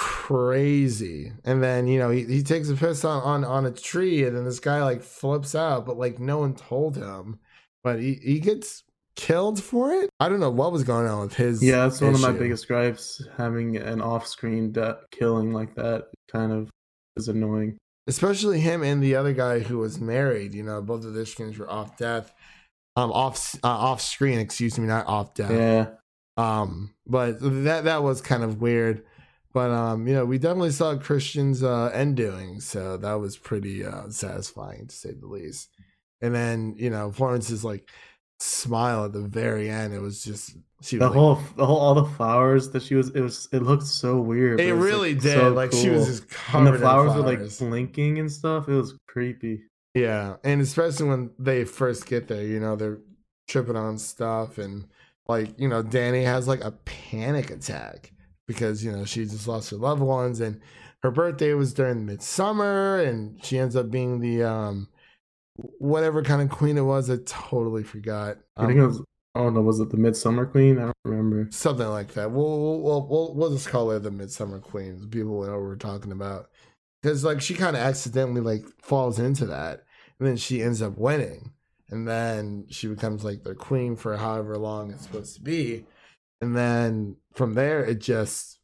crazy. 0.00 1.32
And 1.44 1.62
then 1.62 1.86
you 1.86 1.98
know 1.98 2.10
he, 2.10 2.24
he 2.24 2.42
takes 2.42 2.68
a 2.68 2.74
piss 2.74 3.04
on, 3.04 3.22
on 3.22 3.44
on 3.44 3.66
a 3.66 3.70
tree, 3.70 4.24
and 4.24 4.36
then 4.36 4.44
this 4.44 4.60
guy 4.60 4.82
like 4.82 5.02
flips 5.02 5.54
out, 5.54 5.86
but 5.86 5.98
like 5.98 6.18
no 6.18 6.38
one 6.38 6.54
told 6.54 6.96
him, 6.96 7.38
but 7.84 8.00
he 8.00 8.14
he 8.14 8.40
gets 8.40 8.82
killed 9.16 9.62
for 9.62 9.92
it. 9.92 10.08
I 10.18 10.28
don't 10.28 10.40
know 10.40 10.50
what 10.50 10.72
was 10.72 10.84
going 10.84 11.06
on 11.06 11.20
with 11.20 11.34
his. 11.34 11.62
Yeah, 11.62 11.76
that's 11.84 12.00
one 12.00 12.14
of 12.14 12.20
my 12.20 12.32
biggest 12.32 12.66
gripes. 12.68 13.22
Having 13.36 13.76
an 13.76 14.00
off-screen 14.00 14.72
de- 14.72 14.98
killing 15.10 15.52
like 15.52 15.74
that 15.74 16.08
kind 16.30 16.52
of 16.52 16.70
is 17.16 17.28
annoying. 17.28 17.76
especially 18.06 18.60
him 18.60 18.82
and 18.82 19.02
the 19.02 19.14
other 19.16 19.32
guy 19.32 19.58
who 19.60 19.78
was 19.78 20.00
married. 20.00 20.54
You 20.54 20.62
know, 20.62 20.80
both 20.80 21.04
of 21.04 21.14
their 21.14 21.26
screens 21.26 21.58
were 21.58 21.70
off 21.70 21.96
death, 21.98 22.32
um, 22.96 23.12
off 23.12 23.54
uh, 23.62 23.68
off 23.68 24.00
screen. 24.00 24.38
Excuse 24.38 24.78
me, 24.78 24.86
not 24.86 25.06
off 25.06 25.34
death. 25.34 25.50
Yeah, 25.50 25.86
Um, 26.36 26.94
but 27.06 27.38
that 27.40 27.84
that 27.84 28.02
was 28.02 28.20
kind 28.22 28.42
of 28.42 28.60
weird. 28.62 29.04
But 29.52 29.70
um, 29.70 30.06
you 30.06 30.14
know, 30.14 30.24
we 30.24 30.38
definitely 30.38 30.70
saw 30.70 30.96
Christian's 30.96 31.62
uh, 31.62 31.90
end 31.92 32.16
doing, 32.16 32.60
so 32.60 32.96
that 32.98 33.14
was 33.14 33.36
pretty 33.36 33.84
uh, 33.84 34.08
satisfying 34.10 34.86
to 34.86 34.94
say 34.94 35.12
the 35.12 35.26
least. 35.26 35.70
And 36.20 36.34
then 36.34 36.74
you 36.76 36.90
know, 36.90 37.10
Florence's 37.10 37.64
like 37.64 37.88
smile 38.38 39.06
at 39.06 39.12
the 39.12 39.22
very 39.22 39.68
end. 39.68 39.92
It 39.92 40.00
was 40.00 40.22
just 40.22 40.56
she 40.82 40.98
the 40.98 41.06
was 41.06 41.10
like, 41.10 41.18
whole, 41.18 41.34
the 41.56 41.66
whole, 41.66 41.78
all 41.78 41.94
the 41.94 42.04
flowers 42.04 42.70
that 42.70 42.82
she 42.82 42.94
was. 42.94 43.08
It 43.10 43.20
was. 43.22 43.48
It 43.52 43.62
looked 43.62 43.86
so 43.86 44.18
weird. 44.20 44.60
it 44.60 44.72
really 44.72 45.14
like, 45.14 45.22
did. 45.22 45.38
so 45.38 45.50
like 45.50 45.72
she 45.72 45.90
was 45.90 46.04
cool. 46.04 46.06
just 46.06 46.22
and 46.22 46.30
covered 46.30 46.72
the 46.72 46.78
flowers, 46.78 47.12
in 47.12 47.18
were 47.18 47.24
like 47.24 47.58
blinking 47.58 48.18
and 48.20 48.30
stuff. 48.30 48.68
It 48.68 48.74
was 48.74 48.94
creepy. 49.08 49.62
Yeah, 49.94 50.36
and 50.44 50.60
especially 50.60 51.08
when 51.08 51.30
they 51.38 51.64
first 51.64 52.06
get 52.06 52.28
there, 52.28 52.44
you 52.44 52.60
know, 52.60 52.76
they're 52.76 52.98
tripping 53.48 53.76
on 53.76 53.98
stuff 53.98 54.58
and 54.58 54.86
like, 55.26 55.58
you 55.58 55.68
know, 55.68 55.82
Danny 55.82 56.22
has 56.22 56.46
like 56.46 56.62
a 56.62 56.70
panic 56.70 57.50
attack 57.50 58.12
because, 58.52 58.84
you 58.84 58.90
know, 58.92 59.04
she 59.04 59.24
just 59.24 59.46
lost 59.48 59.70
her 59.70 59.76
loved 59.76 60.02
ones 60.02 60.40
and 60.40 60.60
her 61.02 61.10
birthday 61.10 61.54
was 61.54 61.72
during 61.72 62.04
midsummer 62.04 62.98
and 63.00 63.42
she 63.44 63.58
ends 63.58 63.76
up 63.76 63.90
being 63.90 64.20
the 64.20 64.42
um 64.42 64.88
whatever 65.78 66.22
kind 66.22 66.42
of 66.42 66.48
queen 66.48 66.76
it 66.78 66.82
was, 66.82 67.10
I 67.10 67.16
totally 67.26 67.82
forgot. 67.82 68.38
I 68.56 68.66
think 68.66 68.78
it 68.78 68.82
Um, 68.82 68.88
was. 68.88 69.02
Oh 69.36 69.48
no, 69.48 69.60
was 69.60 69.78
it 69.78 69.90
the 69.90 69.96
Midsummer 69.96 70.44
Queen? 70.44 70.76
I 70.78 70.86
don't 70.86 70.96
remember. 71.04 71.46
something 71.52 71.86
like 71.88 72.14
that. 72.14 72.32
We'll 72.32 72.60
we'll 72.60 72.80
we'll, 72.80 73.06
we'll, 73.08 73.34
we'll 73.34 73.50
just 73.52 73.68
call 73.68 73.90
her 73.90 74.00
the 74.00 74.10
Midsummer 74.10 74.58
Queen. 74.58 75.06
People 75.08 75.38
will 75.38 75.46
know 75.46 75.52
what 75.52 75.60
we're 75.60 75.76
talking 75.76 76.10
about 76.10 76.48
because 77.00 77.24
like 77.24 77.40
she 77.40 77.54
kind 77.54 77.76
of 77.76 77.82
accidentally 77.82 78.40
like 78.40 78.64
falls 78.82 79.20
into 79.20 79.46
that, 79.46 79.84
and 80.18 80.26
then 80.26 80.36
she 80.36 80.60
ends 80.62 80.82
up 80.82 80.98
winning, 80.98 81.52
and 81.90 82.08
then 82.08 82.66
she 82.70 82.88
becomes 82.88 83.22
like 83.22 83.44
the 83.44 83.54
queen 83.54 83.94
for 83.94 84.16
however 84.16 84.58
long 84.58 84.90
it's 84.90 85.04
supposed 85.04 85.36
to 85.36 85.42
be, 85.42 85.84
and 86.40 86.56
then 86.56 87.16
from 87.34 87.54
there 87.54 87.84
it 87.84 88.00
just. 88.00 88.58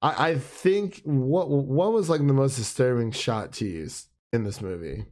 I, 0.00 0.30
I 0.30 0.34
think 0.38 1.02
what 1.04 1.48
what 1.50 1.92
was 1.92 2.08
like 2.08 2.24
the 2.26 2.32
most 2.32 2.56
disturbing 2.56 3.10
shot 3.10 3.52
to 3.54 3.64
use 3.66 4.06
in 4.32 4.44
this 4.44 4.60
movie? 4.60 5.04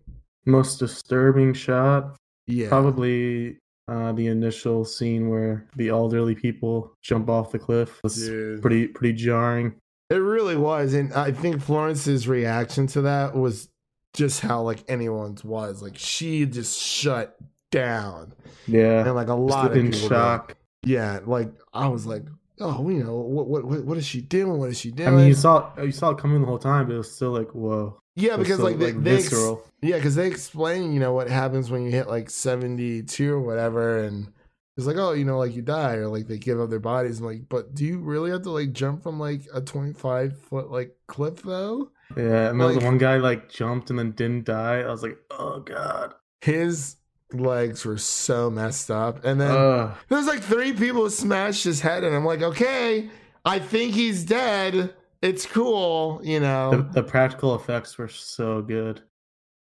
Most 0.44 0.78
disturbing 0.78 1.54
shot, 1.54 2.16
Yeah, 2.46 2.68
probably 2.68 3.58
uh, 3.88 4.12
the 4.12 4.28
initial 4.28 4.85
scene 4.85 5.28
where 5.28 5.66
the 5.75 5.88
elderly 5.88 6.35
people 6.37 6.92
jump 7.02 7.28
off 7.28 7.50
the 7.50 7.58
cliff. 7.58 8.00
was 8.04 8.16
Dude. 8.16 8.61
pretty 8.62 8.87
pretty 8.87 9.12
jarring. 9.14 9.75
It 10.08 10.16
really 10.16 10.56
was, 10.56 10.94
and 10.94 11.12
I 11.14 11.32
think 11.32 11.61
Florence's 11.61 12.28
reaction 12.28 12.87
to 12.88 13.00
that 13.02 13.35
was 13.35 13.68
just 14.14 14.40
how 14.40 14.62
like 14.62 14.85
anyone's 14.87 15.42
was. 15.42 15.82
Like 15.82 15.99
she 15.99 16.46
just 16.46 16.78
shut 16.80 17.37
down, 17.73 18.35
Yeah, 18.68 19.04
and 19.04 19.16
like 19.16 19.26
a 19.26 19.35
lot 19.35 19.73
of 19.73 19.76
in 19.76 19.90
people. 19.90 20.08
shock. 20.11 20.56
Yeah, 20.87 21.19
like 21.26 21.52
I 21.75 21.88
was 21.88 22.07
like, 22.07 22.23
oh, 22.61 22.88
you 22.88 23.02
know, 23.02 23.16
what 23.16 23.49
what 23.49 23.85
what, 23.85 23.99
is 23.99 24.07
she 24.07 24.21
doing? 24.21 24.57
What 24.59 24.71
is 24.71 24.78
she 24.78 24.93
doing? 24.93 25.09
I 25.09 25.12
mean, 25.12 25.26
you 25.26 25.35
saw 25.35 25.73
you 25.83 25.90
saw 25.90 26.11
it 26.11 26.19
coming 26.19 26.40
the 26.40 26.47
whole 26.47 26.61
time, 26.61 26.87
but 26.87 26.95
it 26.95 26.99
was 26.99 27.12
still 27.12 27.33
like 27.33 27.50
whoa. 27.55 27.99
yeah, 28.14 28.37
because 28.37 28.59
so, 28.59 28.64
like 28.64 28.78
they, 28.78 28.93
they 28.93 29.16
ex- 29.16 29.35
yeah, 29.83 29.97
because 29.97 30.14
they 30.14 30.28
explain, 30.28 30.93
you 30.93 31.00
know, 31.00 31.12
what 31.12 31.28
happens 31.28 31.71
when 31.71 31.83
you 31.83 31.90
hit 31.90 32.07
like 32.09 32.31
seventy 32.31 33.02
two 33.02 33.33
or 33.35 33.40
whatever, 33.40 34.05
and 34.05 34.33
it's 34.76 34.87
like, 34.87 34.97
oh, 34.97 35.11
you 35.12 35.25
know, 35.25 35.38
like 35.38 35.57
you 35.57 35.62
die 35.62 35.95
or 35.95 36.07
like 36.09 36.28
they 36.28 36.38
give 36.38 36.61
up 36.61 36.71
their 36.71 36.78
bodies. 36.78 37.19
I'm 37.19 37.26
like, 37.26 37.49
but 37.49 37.75
do 37.75 37.85
you 37.85 37.99
really 37.99 38.31
have 38.31 38.43
to 38.43 38.50
like 38.50 38.73
jump 38.73 39.02
from 39.02 39.19
like 39.19 39.43
a 39.52 39.61
twenty 39.61 39.93
five 39.93 40.38
foot 40.38 40.71
like 40.71 40.95
cliff 41.09 41.43
though? 41.43 41.90
Yeah, 42.16 42.50
and 42.50 42.59
Like- 42.61 42.78
the 42.78 42.85
one 42.85 42.99
guy 42.99 43.16
like 43.16 43.50
jumped 43.50 43.90
and 43.90 43.99
then 43.99 44.12
didn't 44.12 44.45
die. 44.45 44.83
I 44.83 44.90
was 44.90 45.02
like, 45.02 45.19
oh 45.31 45.59
god. 45.61 46.14
his 46.43 46.97
legs 47.33 47.85
were 47.85 47.99
so 47.99 48.50
messed 48.50 48.90
up. 48.90 49.25
And 49.25 49.40
then 49.40 49.50
Ugh. 49.50 49.95
there's 50.09 50.26
like 50.26 50.40
three 50.42 50.73
people 50.73 51.02
who 51.02 51.11
smashed 51.11 51.64
his 51.64 51.80
head, 51.80 52.04
and 52.04 52.14
I'm 52.14 52.25
like, 52.25 52.42
okay, 52.42 53.09
I 53.45 53.59
think 53.59 53.95
he's 53.95 54.25
dead. 54.25 54.95
It's 55.23 55.47
cool, 55.47 56.21
you 56.23 56.38
the, 56.40 56.47
know. 56.47 56.83
the 56.92 57.02
practical 57.02 57.54
effects 57.54 57.97
were 57.99 58.09
so 58.09 58.62
good. 58.62 59.02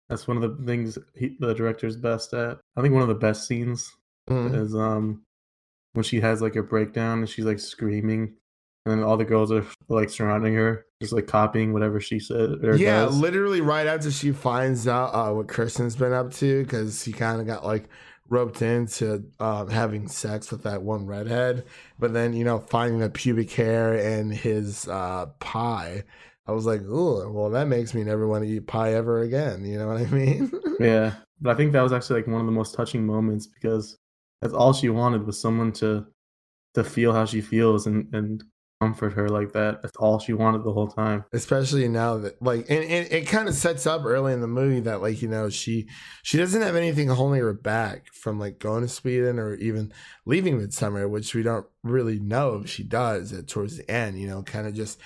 That's 0.08 0.26
one 0.28 0.36
of 0.36 0.42
the 0.58 0.64
things 0.66 0.98
he, 1.14 1.36
the 1.40 1.54
director's 1.54 1.96
best 1.96 2.34
at. 2.34 2.58
I 2.76 2.82
think 2.82 2.92
one 2.92 3.02
of 3.02 3.08
the 3.08 3.14
best 3.14 3.46
scenes 3.46 3.90
Mm. 4.30 4.58
is 4.58 4.74
um 4.74 5.20
when 5.92 6.02
she 6.02 6.18
has 6.20 6.40
like 6.40 6.56
a 6.56 6.62
breakdown 6.62 7.18
and 7.18 7.28
she's 7.28 7.44
like 7.44 7.58
screaming, 7.60 8.34
and 8.86 8.98
then 8.98 9.02
all 9.04 9.18
the 9.18 9.24
girls 9.24 9.52
are 9.52 9.66
like 9.88 10.08
surrounding 10.08 10.54
her, 10.54 10.86
just 11.04 11.12
like 11.12 11.26
copying 11.26 11.72
whatever 11.72 12.00
she 12.00 12.18
said. 12.18 12.64
Or 12.64 12.76
Yeah, 12.76 13.06
does. 13.06 13.14
literally 13.14 13.60
right 13.60 13.86
after 13.86 14.10
she 14.10 14.32
finds 14.32 14.88
out 14.88 15.10
uh, 15.14 15.32
what 15.32 15.48
Christian's 15.48 15.96
been 15.96 16.12
up 16.12 16.32
to, 16.34 16.62
because 16.64 17.02
he 17.04 17.12
kind 17.12 17.40
of 17.40 17.46
got 17.46 17.64
like 17.64 17.88
roped 18.28 18.62
into 18.62 19.24
um, 19.40 19.68
having 19.70 20.08
sex 20.08 20.50
with 20.50 20.62
that 20.64 20.82
one 20.82 21.06
redhead, 21.06 21.64
but 21.98 22.12
then 22.12 22.32
you 22.32 22.44
know 22.44 22.58
finding 22.58 22.98
the 23.00 23.10
pubic 23.10 23.50
hair 23.52 23.94
in 23.94 24.30
his 24.30 24.88
uh, 24.88 25.26
pie. 25.40 26.04
I 26.46 26.52
was 26.52 26.66
like, 26.66 26.82
oh, 26.86 27.30
well, 27.32 27.50
that 27.50 27.68
makes 27.68 27.94
me 27.94 28.04
never 28.04 28.28
want 28.28 28.44
to 28.44 28.50
eat 28.50 28.66
pie 28.66 28.92
ever 28.94 29.20
again. 29.22 29.64
You 29.64 29.78
know 29.78 29.88
what 29.88 30.00
I 30.02 30.04
mean? 30.06 30.50
yeah. 30.80 31.14
But 31.40 31.50
I 31.50 31.54
think 31.54 31.72
that 31.72 31.82
was 31.82 31.92
actually 31.92 32.20
like 32.20 32.26
one 32.26 32.40
of 32.40 32.46
the 32.46 32.52
most 32.52 32.74
touching 32.74 33.06
moments 33.06 33.46
because 33.46 33.96
that's 34.42 34.52
all 34.54 34.72
she 34.74 34.90
wanted 34.90 35.26
was 35.26 35.40
someone 35.40 35.72
to 35.72 36.06
to 36.74 36.84
feel 36.84 37.12
how 37.12 37.24
she 37.24 37.40
feels 37.40 37.86
and 37.86 38.12
and 38.14 38.44
comfort 38.80 39.12
her 39.14 39.28
like 39.28 39.52
that. 39.52 39.82
That's 39.82 39.96
all 39.96 40.18
she 40.18 40.32
wanted 40.32 40.64
the 40.64 40.72
whole 40.72 40.88
time. 40.88 41.24
especially 41.32 41.88
now 41.88 42.18
that 42.18 42.40
like 42.42 42.66
and, 42.68 42.84
and 42.84 43.10
it 43.12 43.26
kind 43.26 43.48
of 43.48 43.54
sets 43.54 43.86
up 43.86 44.04
early 44.04 44.32
in 44.32 44.40
the 44.40 44.46
movie 44.46 44.80
that 44.80 45.00
like 45.00 45.22
you 45.22 45.28
know 45.28 45.48
she 45.48 45.88
she 46.22 46.36
doesn't 46.36 46.62
have 46.62 46.76
anything 46.76 47.08
holding 47.08 47.40
her 47.40 47.52
back 47.54 48.12
from 48.12 48.38
like 48.38 48.58
going 48.58 48.82
to 48.82 48.88
sweden 48.88 49.38
or 49.38 49.54
even 49.54 49.92
leaving 50.26 50.58
midsummer 50.58 51.08
which 51.08 51.34
we 51.34 51.42
don't 51.42 51.66
really 51.82 52.18
know 52.18 52.56
if 52.62 52.68
she 52.68 52.82
does 52.82 53.32
at 53.32 53.46
towards 53.48 53.76
the 53.78 53.90
end 53.90 54.18
you 54.18 54.26
know 54.26 54.42
kind 54.42 54.66
of 54.66 54.74
just 54.74 54.98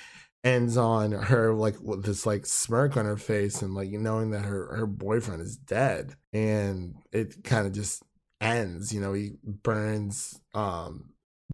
ends 0.45 0.77
on 0.77 1.13
her 1.13 1.53
like 1.53 1.77
with 1.81 2.05
this 2.05 2.25
like 2.25 2.47
smirk 2.47 2.97
on 2.97 3.05
her 3.05 3.17
face 3.17 3.61
and 3.61 3.75
like 3.75 3.91
knowing 3.91 4.31
that 4.31 4.45
her 4.45 4.75
her 4.77 4.87
boyfriend 4.87 5.43
is 5.43 5.57
dead 5.57 6.15
and 6.33 6.95
it 7.13 7.43
kind 7.45 7.67
of 7.67 7.73
just 7.73 8.03
ends 8.41 8.93
you 8.95 9.01
know 9.01 9.13
he 9.13 9.33
burns 9.45 10.41
um 10.55 11.11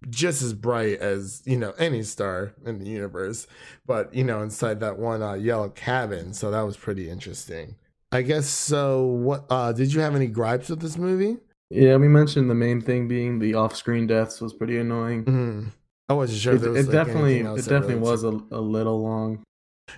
just 0.09 0.41
as 0.41 0.53
bright 0.53 0.99
as 0.99 1.41
you 1.45 1.57
know 1.57 1.73
any 1.77 2.03
star 2.03 2.53
in 2.65 2.79
the 2.79 2.85
universe 2.89 3.47
but 3.85 4.13
you 4.13 4.23
know 4.23 4.41
inside 4.41 4.79
that 4.79 4.97
one 4.99 5.21
uh, 5.23 5.33
yellow 5.33 5.69
cabin 5.69 6.33
so 6.33 6.51
that 6.51 6.61
was 6.61 6.77
pretty 6.77 7.09
interesting 7.09 7.75
i 8.11 8.21
guess 8.21 8.47
so 8.47 9.03
what 9.05 9.45
uh 9.49 9.71
did 9.71 9.93
you 9.93 10.01
have 10.01 10.15
any 10.15 10.27
gripes 10.27 10.69
with 10.69 10.79
this 10.81 10.97
movie 10.97 11.37
Yeah, 11.69 11.95
we 11.95 12.07
mentioned 12.07 12.49
the 12.49 12.55
main 12.55 12.81
thing 12.81 13.07
being 13.07 13.39
the 13.39 13.53
off-screen 13.55 14.05
deaths 14.05 14.41
was 14.41 14.53
pretty 14.53 14.77
annoying. 14.77 15.25
mm 15.25 15.71
i 16.09 16.13
wasn't 16.13 16.39
sure 16.39 16.53
It, 16.53 16.57
there 16.59 16.71
it 16.75 16.83
like, 16.85 16.91
definitely, 16.91 17.39
it 17.39 17.55
definitely 17.55 17.95
really- 17.95 17.99
was 18.11 18.23
a, 18.23 18.29
a 18.51 18.61
little 18.61 19.01
long. 19.01 19.43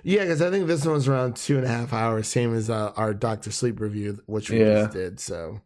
yeah 0.03 0.21
because 0.21 0.41
i 0.41 0.49
think 0.51 0.67
this 0.67 0.85
one 0.85 0.93
was 0.93 1.07
around 1.07 1.35
two 1.35 1.57
and 1.57 1.65
a 1.65 1.69
half 1.69 1.91
hours 1.91 2.27
same 2.27 2.55
as 2.55 2.69
uh, 2.69 2.93
our 2.95 3.13
dr 3.13 3.51
sleep 3.51 3.79
review 3.79 4.19
which 4.27 4.49
we 4.51 4.59
Yeah. 4.59 4.83
just 4.83 4.93
did 4.93 5.19
so 5.19 5.59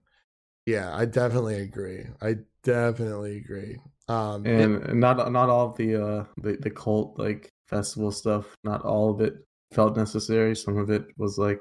yeah 0.65 0.95
i 0.95 1.05
definitely 1.05 1.55
agree 1.59 2.05
i 2.21 2.37
definitely 2.63 3.37
agree 3.37 3.77
um 4.07 4.45
and, 4.45 4.83
and 4.83 4.99
not 4.99 5.31
not 5.31 5.49
all 5.49 5.69
of 5.69 5.77
the 5.77 5.95
uh 5.95 6.25
the, 6.37 6.57
the 6.57 6.69
cult 6.69 7.17
like 7.17 7.49
festival 7.67 8.11
stuff 8.11 8.55
not 8.63 8.83
all 8.83 9.09
of 9.11 9.21
it 9.21 9.35
felt 9.71 9.95
necessary. 9.95 10.55
Some 10.55 10.77
of 10.77 10.89
it 10.89 11.05
was 11.17 11.37
like 11.37 11.59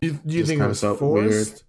you, 0.00 0.12
do 0.26 0.36
you 0.36 0.44
think 0.44 0.58
it 0.58 0.60
kinda 0.60 0.68
was 0.68 0.80
felt 0.80 0.98
forced 0.98 1.28
weird. 1.28 1.62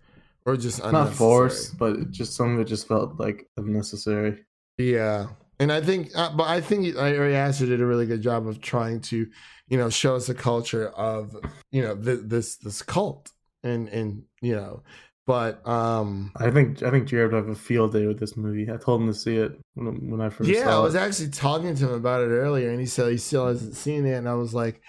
or 0.45 0.57
just 0.57 0.83
not 0.83 1.13
forced, 1.13 1.77
but 1.77 2.11
just 2.11 2.35
some 2.35 2.53
of 2.53 2.59
it 2.61 2.65
just 2.65 2.87
felt 2.87 3.19
like 3.19 3.47
unnecessary. 3.57 4.45
Yeah, 4.77 5.27
and 5.59 5.71
I 5.71 5.81
think, 5.81 6.11
uh, 6.15 6.35
but 6.35 6.47
I 6.47 6.61
think 6.61 6.95
Ari 6.97 7.35
Aster 7.35 7.65
did 7.65 7.81
a 7.81 7.85
really 7.85 8.05
good 8.05 8.21
job 8.21 8.47
of 8.47 8.61
trying 8.61 9.01
to, 9.01 9.27
you 9.69 9.77
know, 9.77 9.89
show 9.89 10.15
us 10.15 10.29
a 10.29 10.33
culture 10.35 10.89
of, 10.89 11.35
you 11.71 11.81
know, 11.81 11.95
th- 11.95 12.21
this 12.23 12.57
this 12.57 12.81
cult, 12.81 13.31
and 13.63 13.89
and 13.89 14.23
you 14.41 14.55
know, 14.55 14.83
but 15.27 15.67
um, 15.67 16.31
I 16.37 16.49
think 16.49 16.81
I 16.81 16.89
think 16.89 17.09
Jared 17.09 17.33
would 17.33 17.37
have 17.37 17.49
a 17.49 17.55
field 17.55 17.91
day 17.91 18.07
with 18.07 18.17
this 18.17 18.37
movie. 18.37 18.71
I 18.71 18.77
told 18.77 19.01
him 19.01 19.07
to 19.07 19.13
see 19.13 19.35
it 19.35 19.59
when, 19.73 20.09
when 20.09 20.21
I 20.21 20.29
first 20.29 20.49
yeah, 20.49 20.73
I 20.73 20.79
was 20.79 20.95
it. 20.95 20.99
actually 20.99 21.29
talking 21.29 21.75
to 21.75 21.89
him 21.89 21.93
about 21.93 22.21
it 22.21 22.29
earlier, 22.29 22.69
and 22.69 22.79
he 22.79 22.85
said 22.85 23.11
he 23.11 23.17
still 23.17 23.47
hasn't 23.47 23.75
seen 23.75 24.05
it, 24.05 24.13
and 24.13 24.29
I 24.29 24.35
was 24.35 24.53
like, 24.53 24.81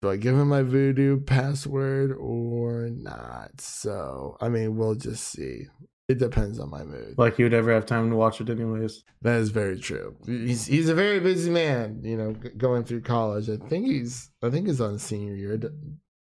do 0.00 0.08
I 0.08 0.16
give 0.16 0.34
him 0.34 0.48
my 0.48 0.62
Vudu 0.62 1.24
password 1.26 2.16
or 2.18 2.88
not? 2.90 3.60
So 3.60 4.38
I 4.40 4.48
mean, 4.48 4.76
we'll 4.76 4.94
just 4.94 5.28
see. 5.28 5.66
It 6.08 6.18
depends 6.18 6.58
on 6.58 6.70
my 6.70 6.82
mood. 6.82 7.14
like 7.16 7.38
you 7.38 7.44
would 7.44 7.54
ever 7.54 7.72
have 7.72 7.86
time 7.86 8.08
to 8.10 8.16
watch 8.16 8.40
it 8.40 8.48
anyways. 8.48 9.04
That 9.20 9.38
is 9.40 9.50
very 9.50 9.78
true. 9.78 10.16
He's 10.26 10.64
he's 10.64 10.88
a 10.88 10.94
very 10.94 11.20
busy 11.20 11.50
man, 11.50 12.00
you 12.02 12.16
know, 12.16 12.34
going 12.56 12.84
through 12.84 13.02
college. 13.02 13.50
I 13.50 13.56
think 13.56 13.86
he's 13.86 14.30
I 14.42 14.48
think 14.48 14.66
he's 14.66 14.80
on 14.80 14.98
senior 14.98 15.34
year. 15.34 15.60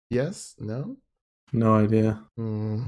Yes? 0.10 0.56
No? 0.60 0.98
No 1.54 1.76
idea. 1.76 2.24
Hmm. 2.36 2.84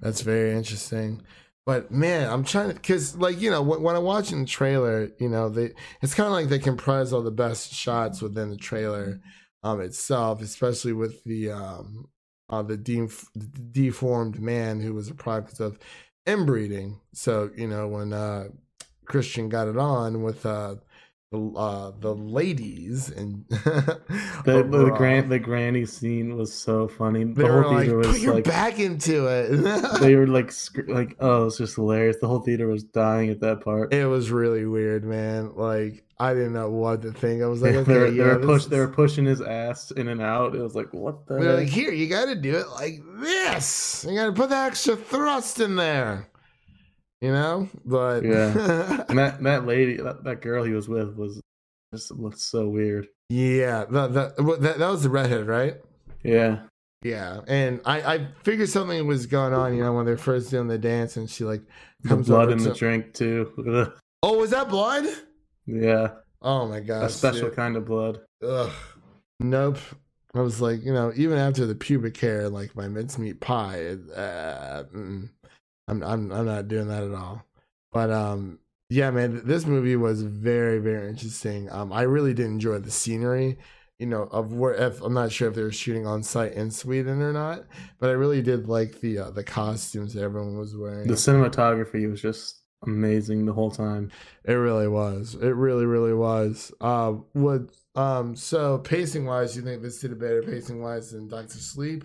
That's 0.00 0.20
very 0.20 0.52
interesting. 0.52 1.22
But 1.64 1.90
man, 1.90 2.30
I'm 2.30 2.44
trying 2.44 2.68
to 2.68 2.74
because 2.74 3.16
like 3.16 3.40
you 3.40 3.50
know 3.50 3.60
when, 3.60 3.96
I'm 3.96 4.04
watching 4.04 4.40
the 4.40 4.46
trailer, 4.46 5.10
you 5.18 5.28
know 5.28 5.48
they 5.48 5.72
it's 6.00 6.14
kind 6.14 6.28
of 6.28 6.32
like 6.32 6.48
they 6.48 6.60
comprise 6.60 7.12
all 7.12 7.22
the 7.22 7.32
best 7.32 7.72
shots 7.72 8.22
within 8.22 8.50
the 8.50 8.56
trailer 8.56 9.20
um 9.64 9.80
itself, 9.80 10.40
especially 10.42 10.92
with 10.92 11.24
the 11.24 11.50
um 11.50 12.08
uh 12.48 12.62
the 12.62 12.76
de- 12.76 13.08
deformed 13.72 14.40
man 14.40 14.80
who 14.80 14.94
was 14.94 15.08
a 15.08 15.14
product 15.14 15.58
of 15.58 15.78
inbreeding. 16.24 17.00
So 17.12 17.50
you 17.56 17.66
know 17.66 17.88
when 17.88 18.12
uh 18.12 18.48
Christian 19.04 19.48
got 19.48 19.66
it 19.66 19.76
on 19.76 20.22
with 20.22 20.46
uh 20.46 20.76
the 21.32 21.38
uh 21.56 21.90
the 21.98 22.14
ladies 22.14 23.10
and 23.10 23.44
The, 23.50 24.62
the 24.70 24.92
grand 24.96 25.30
the 25.30 25.40
granny 25.40 25.84
scene 25.86 26.36
was 26.36 26.52
so 26.52 26.86
funny. 26.86 27.24
they 27.24 27.42
The 27.42 27.48
whole 27.52 27.72
like 27.72 27.86
theater 27.86 28.00
put 28.00 28.06
was 28.08 28.22
your 28.22 28.34
like 28.34 28.44
back 28.44 28.78
into 28.78 29.26
it. 29.26 29.48
they 30.00 30.14
were 30.14 30.28
like 30.28 30.52
sc- 30.52 30.86
like 30.88 31.16
oh 31.18 31.46
it's 31.46 31.58
just 31.58 31.74
hilarious. 31.74 32.16
The 32.20 32.28
whole 32.28 32.40
theater 32.40 32.68
was 32.68 32.84
dying 32.84 33.30
at 33.30 33.40
that 33.40 33.60
part. 33.62 33.92
It 33.92 34.06
was 34.06 34.30
really 34.30 34.66
weird, 34.66 35.04
man. 35.04 35.52
Like 35.56 36.04
I 36.18 36.32
didn't 36.32 36.52
know 36.52 36.70
what 36.70 37.02
to 37.02 37.12
think. 37.12 37.42
I 37.42 37.46
was 37.46 37.60
like, 37.60 37.72
they, 37.72 37.78
okay, 37.78 37.92
were, 37.98 38.06
yeah, 38.06 38.24
they 38.24 38.30
were 38.36 38.38
push 38.46 38.62
is- 38.62 38.68
they 38.68 38.78
were 38.78 38.88
pushing 38.88 39.24
his 39.24 39.40
ass 39.42 39.90
in 39.90 40.06
and 40.06 40.22
out. 40.22 40.54
It 40.54 40.60
was 40.62 40.76
like 40.76 40.92
what 40.92 41.26
the 41.26 41.40
They're 41.40 41.56
like, 41.56 41.68
here, 41.68 41.90
you 41.92 42.08
got 42.08 42.26
to 42.26 42.36
do 42.36 42.54
it 42.56 42.68
like 42.68 43.00
this. 43.18 44.06
You 44.08 44.14
got 44.14 44.26
to 44.26 44.32
put 44.32 44.50
the 44.50 44.56
extra 44.56 44.94
thrust 44.96 45.58
in 45.58 45.74
there. 45.74 46.28
You 47.20 47.32
know, 47.32 47.68
but 47.84 48.24
Yeah. 48.24 48.52
That 49.08 49.42
that 49.42 49.66
lady 49.66 49.96
that, 49.96 50.24
that 50.24 50.42
girl 50.42 50.64
he 50.64 50.72
was 50.72 50.88
with 50.88 51.14
was 51.16 51.40
just 51.94 52.10
looked 52.10 52.38
so 52.40 52.68
weird. 52.68 53.08
yeah, 53.30 53.84
the, 53.88 54.08
the, 54.08 54.56
that 54.60 54.78
that 54.78 54.88
was 54.90 55.02
the 55.02 55.10
redhead, 55.10 55.46
right? 55.46 55.76
Yeah. 56.22 56.60
Yeah, 57.02 57.40
and 57.46 57.80
I 57.84 58.14
I 58.14 58.28
figured 58.42 58.68
something 58.68 59.06
was 59.06 59.26
going 59.26 59.52
on. 59.54 59.76
You 59.76 59.82
know, 59.84 59.92
when 59.92 60.06
they're 60.06 60.16
first 60.16 60.50
doing 60.50 60.66
the 60.66 60.78
dance, 60.78 61.16
and 61.16 61.30
she 61.30 61.44
like 61.44 61.62
The 62.02 62.08
comes 62.08 62.26
blood 62.26 62.44
over 62.44 62.52
in 62.52 62.58
to- 62.58 62.68
the 62.70 62.74
drink 62.74 63.14
too. 63.14 63.92
Oh, 64.22 64.38
was 64.38 64.50
that 64.50 64.68
blood? 64.68 65.04
yeah. 65.66 66.08
Oh 66.42 66.66
my 66.66 66.80
god. 66.80 67.04
A 67.04 67.08
special 67.10 67.48
dude. 67.48 67.56
kind 67.56 67.76
of 67.76 67.84
blood. 67.84 68.20
Ugh. 68.42 68.72
Nope. 69.40 69.78
I 70.34 70.40
was 70.40 70.60
like, 70.60 70.82
you 70.84 70.92
know, 70.92 71.12
even 71.14 71.38
after 71.38 71.64
the 71.66 71.74
pubic 71.74 72.16
hair, 72.16 72.48
like 72.48 72.74
my 72.74 72.88
mincemeat 72.88 73.40
pie, 73.40 73.96
uh, 74.16 74.84
mm, 74.94 75.28
I'm, 75.88 76.02
I'm, 76.02 76.32
I'm 76.32 76.46
not 76.46 76.68
doing 76.68 76.88
that 76.88 77.04
at 77.04 77.14
all. 77.14 77.44
But 77.92 78.10
um, 78.10 78.58
yeah, 78.88 79.10
man, 79.10 79.42
this 79.44 79.66
movie 79.66 79.96
was 79.96 80.22
very, 80.22 80.78
very 80.78 81.08
interesting. 81.08 81.70
Um, 81.70 81.92
I 81.92 82.02
really 82.02 82.34
did 82.34 82.46
enjoy 82.46 82.78
the 82.78 82.90
scenery. 82.90 83.58
You 83.98 84.04
know, 84.04 84.24
of 84.24 84.52
where 84.52 84.74
if 84.74 85.00
I'm 85.00 85.14
not 85.14 85.32
sure 85.32 85.48
if 85.48 85.54
they 85.54 85.62
were 85.62 85.72
shooting 85.72 86.06
on 86.06 86.22
site 86.22 86.52
in 86.52 86.70
Sweden 86.70 87.22
or 87.22 87.32
not, 87.32 87.64
but 87.98 88.10
I 88.10 88.12
really 88.12 88.42
did 88.42 88.68
like 88.68 89.00
the 89.00 89.18
uh, 89.18 89.30
the 89.30 89.42
costumes 89.42 90.12
that 90.12 90.22
everyone 90.22 90.58
was 90.58 90.76
wearing. 90.76 91.08
The 91.08 91.14
cinematography 91.14 92.10
was 92.10 92.20
just 92.20 92.60
amazing 92.86 93.46
the 93.46 93.54
whole 93.54 93.70
time. 93.70 94.12
It 94.44 94.52
really 94.52 94.86
was. 94.86 95.34
It 95.40 95.54
really, 95.54 95.86
really 95.86 96.12
was. 96.12 96.72
Uh, 96.78 97.12
what? 97.32 97.70
Um. 97.94 98.36
So 98.36 98.76
pacing 98.76 99.24
wise, 99.24 99.56
you 99.56 99.62
think 99.62 99.80
this 99.80 99.98
did 99.98 100.12
a 100.12 100.16
better 100.16 100.42
pacing 100.42 100.82
wise 100.82 101.12
than 101.12 101.26
Doctor 101.26 101.56
Sleep, 101.56 102.04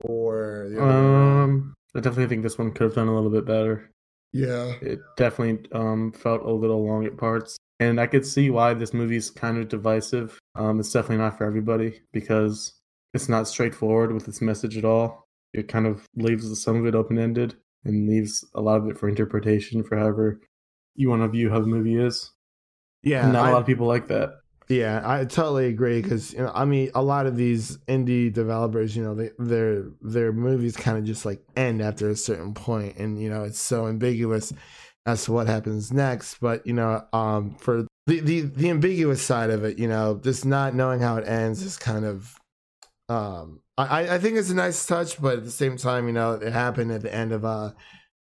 or 0.00 0.66
the 0.70 0.82
other? 0.82 0.92
Um, 0.92 1.74
I 1.98 2.00
definitely 2.00 2.28
think 2.28 2.42
this 2.44 2.58
one 2.58 2.70
could 2.72 2.84
have 2.84 2.94
done 2.94 3.08
a 3.08 3.14
little 3.14 3.30
bit 3.30 3.44
better. 3.44 3.90
yeah, 4.32 4.72
It 4.80 5.00
definitely 5.16 5.68
um 5.72 6.12
felt 6.12 6.42
a 6.42 6.50
little 6.52 6.84
long 6.86 7.04
at 7.06 7.16
parts, 7.16 7.56
and 7.80 8.00
I 8.00 8.06
could 8.06 8.24
see 8.24 8.50
why 8.50 8.72
this 8.74 8.94
movie's 8.94 9.30
kind 9.30 9.58
of 9.58 9.68
divisive. 9.68 10.38
Um, 10.54 10.78
it's 10.80 10.92
definitely 10.92 11.18
not 11.24 11.36
for 11.36 11.44
everybody 11.44 12.00
because 12.12 12.72
it's 13.14 13.28
not 13.28 13.48
straightforward 13.48 14.12
with 14.12 14.28
its 14.28 14.40
message 14.40 14.76
at 14.76 14.84
all. 14.84 15.26
It 15.54 15.66
kind 15.68 15.86
of 15.86 16.06
leaves 16.14 16.62
some 16.62 16.76
of 16.76 16.86
it 16.86 16.94
open 16.94 17.18
ended 17.18 17.56
and 17.84 18.08
leaves 18.08 18.44
a 18.54 18.60
lot 18.60 18.80
of 18.80 18.88
it 18.88 18.98
for 18.98 19.08
interpretation 19.08 19.82
for 19.82 19.96
however 19.96 20.40
you 20.94 21.08
want 21.08 21.22
to 21.22 21.28
view 21.28 21.48
how 21.50 21.60
the 21.60 21.66
movie 21.66 21.96
is. 21.96 22.30
yeah. 23.02 23.24
And 23.24 23.32
not 23.32 23.46
a 23.46 23.48
I- 23.48 23.52
lot 23.52 23.60
of 23.62 23.66
people 23.66 23.86
like 23.86 24.08
that. 24.08 24.30
Yeah, 24.68 25.00
I 25.02 25.24
totally 25.24 25.66
agree 25.68 26.02
because 26.02 26.34
you 26.34 26.40
know, 26.40 26.52
I 26.54 26.66
mean, 26.66 26.90
a 26.94 27.02
lot 27.02 27.24
of 27.26 27.36
these 27.36 27.78
indie 27.88 28.30
developers, 28.30 28.94
you 28.94 29.02
know, 29.02 29.14
they, 29.14 29.30
their 29.38 29.84
their 30.02 30.30
movies 30.32 30.76
kind 30.76 30.98
of 30.98 31.04
just 31.04 31.24
like 31.24 31.40
end 31.56 31.80
after 31.80 32.10
a 32.10 32.16
certain 32.16 32.52
point, 32.52 32.96
and 32.98 33.20
you 33.20 33.30
know, 33.30 33.44
it's 33.44 33.58
so 33.58 33.86
ambiguous 33.86 34.52
as 35.06 35.24
to 35.24 35.32
what 35.32 35.46
happens 35.46 35.90
next. 35.90 36.36
But 36.40 36.66
you 36.66 36.74
know, 36.74 37.02
um, 37.14 37.54
for 37.56 37.86
the 38.06 38.20
the 38.20 38.40
the 38.42 38.68
ambiguous 38.68 39.22
side 39.22 39.48
of 39.48 39.64
it, 39.64 39.78
you 39.78 39.88
know, 39.88 40.20
just 40.22 40.44
not 40.44 40.74
knowing 40.74 41.00
how 41.00 41.16
it 41.16 41.26
ends 41.26 41.62
is 41.62 41.78
kind 41.78 42.04
of, 42.04 42.38
um, 43.08 43.60
I 43.78 44.16
I 44.16 44.18
think 44.18 44.36
it's 44.38 44.50
a 44.50 44.54
nice 44.54 44.86
touch, 44.86 45.20
but 45.20 45.38
at 45.38 45.44
the 45.44 45.50
same 45.50 45.78
time, 45.78 46.06
you 46.08 46.12
know, 46.14 46.34
it 46.34 46.52
happened 46.52 46.92
at 46.92 47.02
the 47.02 47.14
end 47.14 47.32
of 47.32 47.44
uh, 47.44 47.72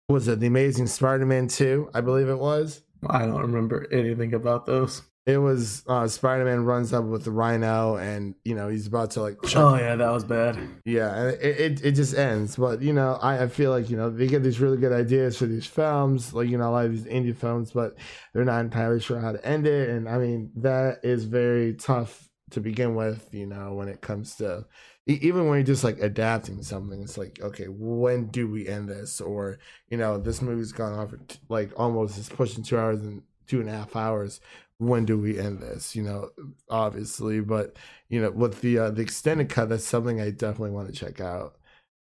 was 0.09 0.27
it 0.27 0.39
the 0.39 0.47
Amazing 0.47 0.87
Spider-Man 0.87 1.47
two? 1.49 1.89
I 1.93 2.01
believe 2.01 2.29
it 2.29 2.39
was. 2.39 2.83
I 3.09 3.25
don't 3.25 3.41
remember 3.41 3.87
anything 3.91 4.33
about 4.33 4.65
those. 4.65 5.03
It 5.27 5.37
was 5.37 5.83
uh, 5.87 6.07
Spider 6.07 6.45
Man 6.45 6.65
runs 6.65 6.93
up 6.93 7.03
with 7.03 7.25
the 7.25 7.31
Rhino, 7.31 7.95
and 7.95 8.33
you 8.43 8.55
know 8.55 8.69
he's 8.69 8.87
about 8.87 9.11
to 9.11 9.21
like. 9.21 9.37
Oh 9.55 9.75
yeah, 9.75 9.95
that 9.95 10.09
was 10.09 10.23
bad. 10.23 10.57
yeah, 10.83 11.15
and 11.15 11.27
it, 11.41 11.59
it 11.59 11.85
it 11.85 11.91
just 11.91 12.15
ends. 12.15 12.55
But 12.55 12.81
you 12.81 12.91
know, 12.91 13.19
I, 13.21 13.43
I 13.43 13.47
feel 13.47 13.69
like 13.69 13.89
you 13.91 13.97
know 13.97 14.09
they 14.09 14.25
get 14.25 14.41
these 14.41 14.59
really 14.59 14.77
good 14.77 14.91
ideas 14.91 15.37
for 15.37 15.45
these 15.45 15.67
films, 15.67 16.33
like 16.33 16.49
you 16.49 16.57
know 16.57 16.69
a 16.69 16.71
lot 16.71 16.85
of 16.85 16.91
these 16.91 17.05
indie 17.05 17.35
films, 17.35 17.71
but 17.71 17.95
they're 18.33 18.45
not 18.45 18.61
entirely 18.61 18.99
sure 18.99 19.19
how 19.19 19.31
to 19.31 19.45
end 19.45 19.67
it. 19.67 19.89
And 19.89 20.09
I 20.09 20.17
mean 20.17 20.51
that 20.55 21.01
is 21.03 21.25
very 21.25 21.75
tough 21.75 22.27
to 22.49 22.59
begin 22.59 22.95
with. 22.95 23.29
You 23.31 23.45
know, 23.45 23.75
when 23.75 23.89
it 23.89 24.01
comes 24.01 24.35
to 24.37 24.65
even 25.05 25.47
when 25.47 25.59
you're 25.59 25.63
just 25.65 25.83
like 25.83 25.99
adapting 25.99 26.63
something, 26.63 26.99
it's 26.99 27.19
like 27.19 27.39
okay, 27.43 27.65
when 27.67 28.27
do 28.29 28.47
we 28.49 28.67
end 28.67 28.89
this? 28.89 29.21
Or 29.21 29.59
you 29.87 29.97
know, 29.97 30.17
this 30.17 30.41
movie's 30.41 30.71
gone 30.71 30.93
on 30.93 31.07
for 31.07 31.17
t- 31.17 31.37
like 31.47 31.71
almost 31.77 32.17
it's 32.17 32.27
pushing 32.27 32.63
two 32.63 32.79
hours 32.79 33.01
and 33.01 33.21
two 33.45 33.59
and 33.59 33.69
a 33.69 33.73
half 33.73 33.95
hours 33.95 34.39
when 34.81 35.05
do 35.05 35.15
we 35.17 35.37
end 35.39 35.61
this 35.61 35.95
you 35.95 36.01
know 36.01 36.29
obviously 36.69 37.39
but 37.39 37.77
you 38.09 38.19
know 38.19 38.31
with 38.31 38.61
the 38.61 38.79
uh, 38.79 38.89
the 38.89 39.01
extended 39.01 39.47
cut 39.47 39.69
that's 39.69 39.85
something 39.85 40.19
i 40.19 40.31
definitely 40.31 40.71
want 40.71 40.87
to 40.87 40.93
check 40.93 41.21
out 41.21 41.57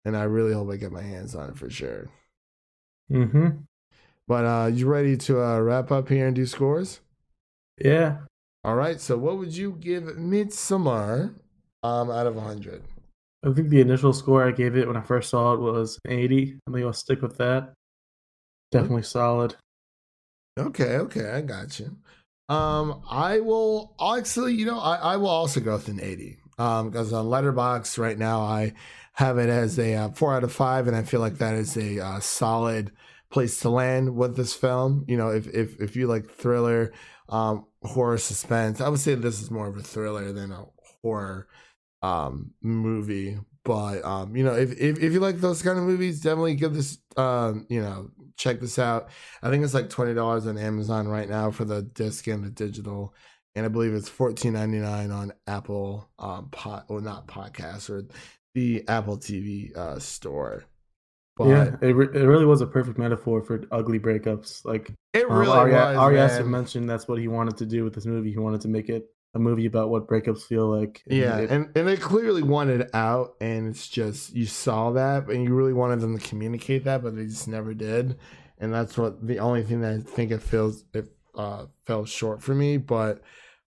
and 0.05 0.15
i 0.15 0.23
really 0.23 0.53
hope 0.53 0.71
i 0.71 0.77
get 0.77 0.91
my 0.91 1.01
hands 1.01 1.35
on 1.35 1.49
it 1.49 1.57
for 1.57 1.69
sure 1.69 2.09
Mm-hmm. 3.11 3.49
but 4.27 4.45
uh 4.45 4.67
you 4.67 4.87
ready 4.87 5.17
to 5.17 5.41
uh 5.43 5.59
wrap 5.59 5.91
up 5.91 6.09
here 6.09 6.27
and 6.27 6.35
do 6.35 6.45
scores 6.45 7.01
Yeah. 7.83 8.19
all 8.63 8.75
right 8.75 8.99
so 9.01 9.17
what 9.17 9.37
would 9.37 9.55
you 9.55 9.73
give 9.79 10.03
Midsommar 10.03 11.33
um 11.83 12.11
out 12.11 12.27
of 12.27 12.35
100 12.35 12.83
I 13.43 13.53
think 13.53 13.69
the 13.69 13.81
initial 13.81 14.13
score 14.13 14.47
I 14.47 14.51
gave 14.51 14.75
it 14.75 14.87
when 14.87 14.97
I 14.97 15.01
first 15.01 15.29
saw 15.29 15.53
it 15.53 15.61
was 15.61 15.97
80. 16.05 16.59
I 16.67 16.71
think 16.73 16.85
I'll 16.85 16.91
stick 16.91 17.21
with 17.21 17.37
that. 17.37 17.73
Definitely 18.71 19.03
solid. 19.03 19.55
Okay, 20.59 20.97
okay, 20.97 21.29
I 21.31 21.41
got 21.41 21.79
you. 21.79 21.95
Um, 22.49 23.03
I 23.09 23.39
will 23.39 23.95
actually, 24.15 24.55
you 24.55 24.65
know, 24.65 24.79
I, 24.79 24.95
I 24.95 25.17
will 25.17 25.29
also 25.29 25.59
go 25.59 25.73
with 25.73 25.87
an 25.87 26.01
80. 26.01 26.37
Um, 26.57 26.89
because 26.89 27.13
on 27.13 27.27
Letterboxd 27.27 27.97
right 27.99 28.17
now, 28.17 28.41
I 28.41 28.73
have 29.13 29.37
it 29.37 29.49
as 29.49 29.79
a 29.79 29.95
uh, 29.95 30.09
four 30.09 30.33
out 30.33 30.43
of 30.43 30.51
five, 30.51 30.87
and 30.87 30.95
I 30.95 31.03
feel 31.03 31.21
like 31.21 31.37
that 31.37 31.53
is 31.53 31.77
a 31.77 31.99
uh, 31.99 32.19
solid 32.19 32.91
place 33.29 33.59
to 33.61 33.69
land 33.69 34.15
with 34.15 34.35
this 34.35 34.53
film. 34.53 35.05
You 35.07 35.15
know, 35.15 35.29
if 35.29 35.47
if 35.47 35.79
if 35.79 35.95
you 35.95 36.07
like 36.07 36.29
thriller, 36.29 36.91
um, 37.29 37.65
horror, 37.83 38.17
suspense, 38.17 38.81
I 38.81 38.89
would 38.89 38.99
say 38.99 39.15
this 39.15 39.41
is 39.41 39.51
more 39.51 39.67
of 39.67 39.77
a 39.77 39.81
thriller 39.83 40.33
than 40.33 40.51
a 40.51 40.65
horror 41.01 41.47
um 42.01 42.51
movie 42.61 43.37
but 43.63 44.03
um 44.05 44.35
you 44.35 44.43
know 44.43 44.53
if, 44.53 44.71
if 44.79 44.99
if 44.99 45.11
you 45.11 45.19
like 45.19 45.37
those 45.39 45.61
kind 45.61 45.77
of 45.77 45.83
movies 45.83 46.21
definitely 46.21 46.55
give 46.55 46.73
this 46.73 46.97
um 47.17 47.65
you 47.69 47.81
know 47.81 48.09
check 48.39 48.59
this 48.59 48.79
out 48.79 49.09
i 49.43 49.49
think 49.51 49.63
it's 49.63 49.75
like 49.75 49.89
$20 49.89 50.47
on 50.47 50.57
amazon 50.57 51.07
right 51.07 51.29
now 51.29 51.51
for 51.51 51.65
the 51.65 51.83
disc 51.83 52.25
and 52.25 52.43
the 52.43 52.49
digital 52.49 53.13
and 53.55 53.65
I 53.65 53.69
believe 53.69 53.93
it's 53.93 54.09
fourteen 54.09 54.53
ninety 54.53 54.77
nine 54.77 55.11
on 55.11 55.33
Apple 55.47 56.09
um 56.19 56.49
pot 56.49 56.85
or 56.87 57.01
not 57.01 57.27
podcast 57.27 57.89
or 57.89 58.03
the 58.53 58.83
Apple 58.87 59.17
TV 59.17 59.75
uh, 59.75 59.99
store. 59.99 60.63
But 61.37 61.47
yeah, 61.47 61.75
it, 61.81 61.95
re- 61.95 62.09
it 62.13 62.25
really 62.25 62.45
was 62.45 62.61
a 62.61 62.67
perfect 62.67 62.97
metaphor 62.97 63.41
for 63.41 63.63
ugly 63.71 63.99
breakups. 63.99 64.65
Like 64.65 64.91
it 65.13 65.29
um, 65.29 65.37
really 65.37 65.51
Ari, 65.51 65.71
was. 65.71 65.97
Ari 65.97 66.19
Aster 66.19 66.45
mentioned 66.45 66.89
that's 66.89 67.07
what 67.07 67.19
he 67.19 67.27
wanted 67.27 67.57
to 67.57 67.65
do 67.65 67.83
with 67.83 67.93
this 67.93 68.05
movie. 68.05 68.31
He 68.31 68.37
wanted 68.37 68.61
to 68.61 68.67
make 68.67 68.89
it 68.89 69.05
a 69.35 69.39
movie 69.39 69.65
about 69.65 69.89
what 69.89 70.07
breakups 70.07 70.41
feel 70.43 70.67
like. 70.67 71.03
And 71.09 71.17
Yeah, 71.19 71.37
it- 71.37 71.49
and, 71.51 71.69
and 71.75 71.87
they 71.87 71.97
clearly 71.97 72.43
wanted 72.43 72.89
out, 72.93 73.35
and 73.41 73.67
it's 73.67 73.87
just 73.87 74.33
you 74.33 74.45
saw 74.45 74.91
that, 74.91 75.27
and 75.29 75.43
you 75.43 75.53
really 75.53 75.73
wanted 75.73 75.99
them 76.01 76.17
to 76.17 76.27
communicate 76.27 76.83
that, 76.85 77.03
but 77.03 77.15
they 77.15 77.25
just 77.25 77.47
never 77.47 77.73
did, 77.73 78.17
and 78.59 78.73
that's 78.73 78.97
what 78.97 79.25
the 79.25 79.39
only 79.39 79.63
thing 79.63 79.81
that 79.81 79.93
I 79.93 79.99
think 79.99 80.31
it 80.31 80.41
feels 80.41 80.83
it 80.93 81.07
uh 81.35 81.65
fell 81.85 82.05
short 82.05 82.41
for 82.41 82.55
me. 82.55 82.77
But 82.77 83.21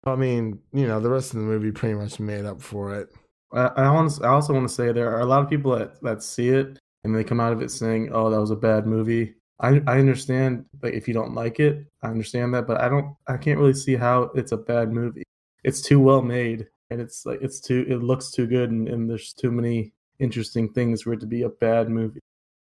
I 0.05 0.17
mean, 0.17 0.61
you 0.73 0.87
know, 0.87 1.01
the 1.01 1.11
rest 1.11 1.33
of 1.35 1.41
the 1.41 1.45
movie 1.47 1.73
pretty 1.73 1.95
much 1.95 2.21
made 2.21 2.45
up 2.45 2.61
for 2.63 2.95
it. 2.95 3.09
I, 3.53 3.67
I, 3.77 3.91
want 3.93 4.23
I 4.23 4.29
also 4.29 4.53
want 4.53 4.69
to 4.69 4.75
say 4.75 4.93
there 4.93 5.11
are 5.15 5.21
a 5.21 5.27
lot 5.27 5.43
of 5.43 5.49
people 5.51 5.77
that, 5.77 6.01
that 6.03 6.23
see 6.23 6.51
it 6.51 6.79
and 7.05 7.15
they 7.17 7.25
come 7.25 7.41
out 7.41 7.53
of 7.53 7.63
it 7.63 7.71
saying, 7.71 8.11
"Oh, 8.13 8.31
that 8.31 8.41
was 8.41 8.51
a 8.51 8.57
bad 8.57 8.87
movie." 8.87 9.35
I 9.61 9.81
I 9.87 9.99
understand 9.99 10.67
like 10.83 10.95
if 10.95 11.09
you 11.09 11.15
don't 11.15 11.35
like 11.35 11.59
it, 11.61 11.87
I 12.03 12.09
understand 12.09 12.55
that, 12.55 12.67
but 12.67 12.81
I 12.81 12.89
don't 12.89 13.17
I 13.27 13.37
can't 13.39 13.59
really 13.59 13.75
see 13.75 13.97
how 13.97 14.31
it's 14.35 14.53
a 14.53 14.57
bad 14.57 14.93
movie. 14.93 15.25
It's 15.69 15.81
too 15.81 16.01
well 16.01 16.23
made 16.23 16.67
and 16.91 17.01
it's 17.01 17.25
like 17.27 17.41
it's 17.43 17.61
too 17.61 17.85
it 17.89 18.03
looks 18.03 18.31
too 18.31 18.47
good 18.47 18.71
and, 18.71 18.89
and 18.89 19.09
there's 19.09 19.33
too 19.33 19.51
many 19.51 19.93
interesting 20.19 20.69
things 20.73 21.03
for 21.03 21.13
it 21.13 21.21
to 21.21 21.27
be 21.27 21.43
a 21.43 21.49
bad 21.49 21.89
movie. 21.89 22.21